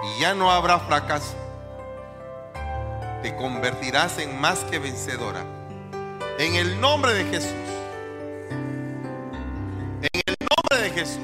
[0.03, 1.35] Y ya no habrá fracaso.
[3.23, 5.45] Te convertirás en más que vencedora.
[6.39, 7.53] En el nombre de Jesús.
[10.01, 11.19] En el nombre de Jesús.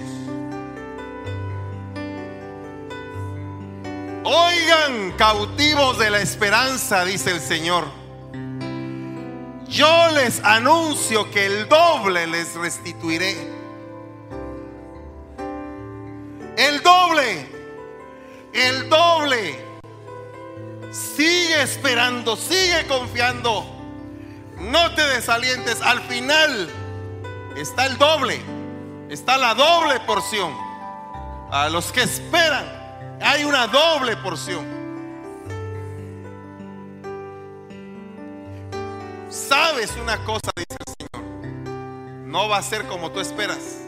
[4.23, 8.06] Oigan, cautivos de la esperanza, dice el Señor.
[9.77, 13.37] Yo les anuncio que el doble les restituiré.
[16.57, 17.47] El doble.
[18.55, 19.63] El doble.
[20.91, 23.67] Sigue esperando, sigue confiando.
[24.59, 25.83] No te desalientes.
[25.83, 26.71] Al final
[27.55, 28.41] está el doble.
[29.11, 30.57] Está la doble porción.
[31.51, 32.65] A los que esperan
[33.21, 34.76] hay una doble porción.
[39.37, 42.27] Sabes una cosa, dice el Señor.
[42.27, 43.83] No va a ser como tú esperas.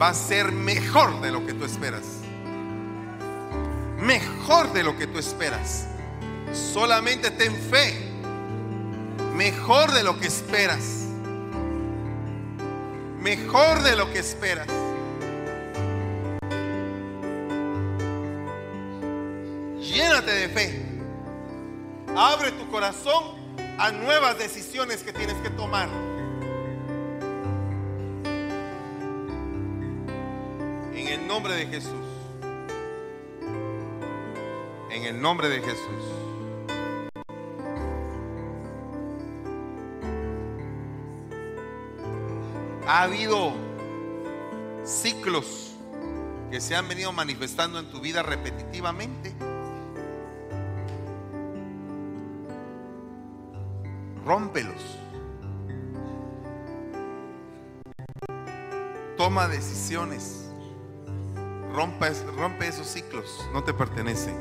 [0.00, 2.04] Va a ser mejor de lo que tú esperas.
[3.96, 5.86] Mejor de lo que tú esperas.
[6.52, 7.94] Solamente ten fe.
[9.34, 11.06] Mejor de lo que esperas.
[13.18, 14.68] Mejor de lo que esperas.
[19.80, 20.82] Llénate de fe.
[22.14, 23.27] Abre tu corazón
[23.78, 25.88] a nuevas decisiones que tienes que tomar.
[30.92, 31.92] En el nombre de Jesús.
[34.90, 36.04] En el nombre de Jesús.
[42.86, 43.52] Ha habido
[44.84, 45.74] ciclos
[46.50, 49.47] que se han venido manifestando en tu vida repetitivamente.
[54.28, 54.98] Rómpelos.
[59.16, 60.50] Toma decisiones.
[61.72, 63.48] Rompe esos ciclos.
[63.54, 64.36] No te pertenecen.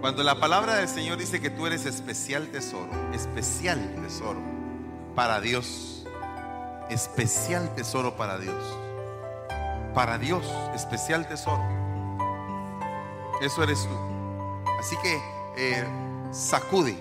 [0.00, 4.38] Cuando la palabra del Señor dice que tú eres especial tesoro, especial tesoro
[5.16, 6.06] para Dios,
[6.90, 8.81] especial tesoro para Dios
[9.94, 10.44] para Dios,
[10.74, 11.62] especial tesoro.
[13.40, 14.12] Eso eres tú.
[14.78, 15.20] Así que
[15.56, 15.86] eh,
[16.30, 16.96] sacude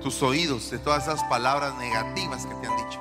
[0.00, 3.00] tus oídos de todas esas palabras negativas que te han dicho.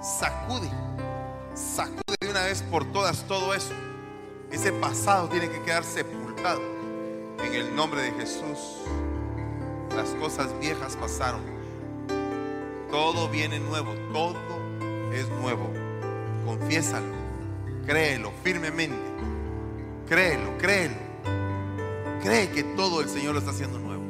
[0.00, 0.70] Sacude,
[1.54, 3.72] sacude de una vez por todas todo eso.
[4.50, 6.60] Ese pasado tiene que quedar sepultado.
[7.42, 8.82] En el nombre de Jesús,
[9.96, 11.42] las cosas viejas pasaron.
[12.90, 14.36] Todo viene nuevo, todo
[15.12, 15.73] es nuevo.
[16.58, 17.12] Confiésalo,
[17.84, 18.96] créelo firmemente.
[20.08, 20.94] Créelo, créelo.
[22.22, 24.04] Cree que todo el Señor lo está haciendo nuevo.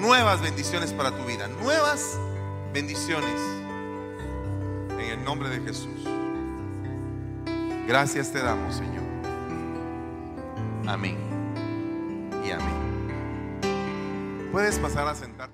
[0.00, 2.18] Nuevas bendiciones para tu vida, nuevas
[2.74, 3.40] bendiciones
[4.90, 6.04] en el nombre de Jesús.
[7.88, 9.02] Gracias te damos, Señor.
[10.86, 11.16] Amén
[12.44, 12.74] y amén.
[14.52, 15.53] Puedes pasar a sentarte.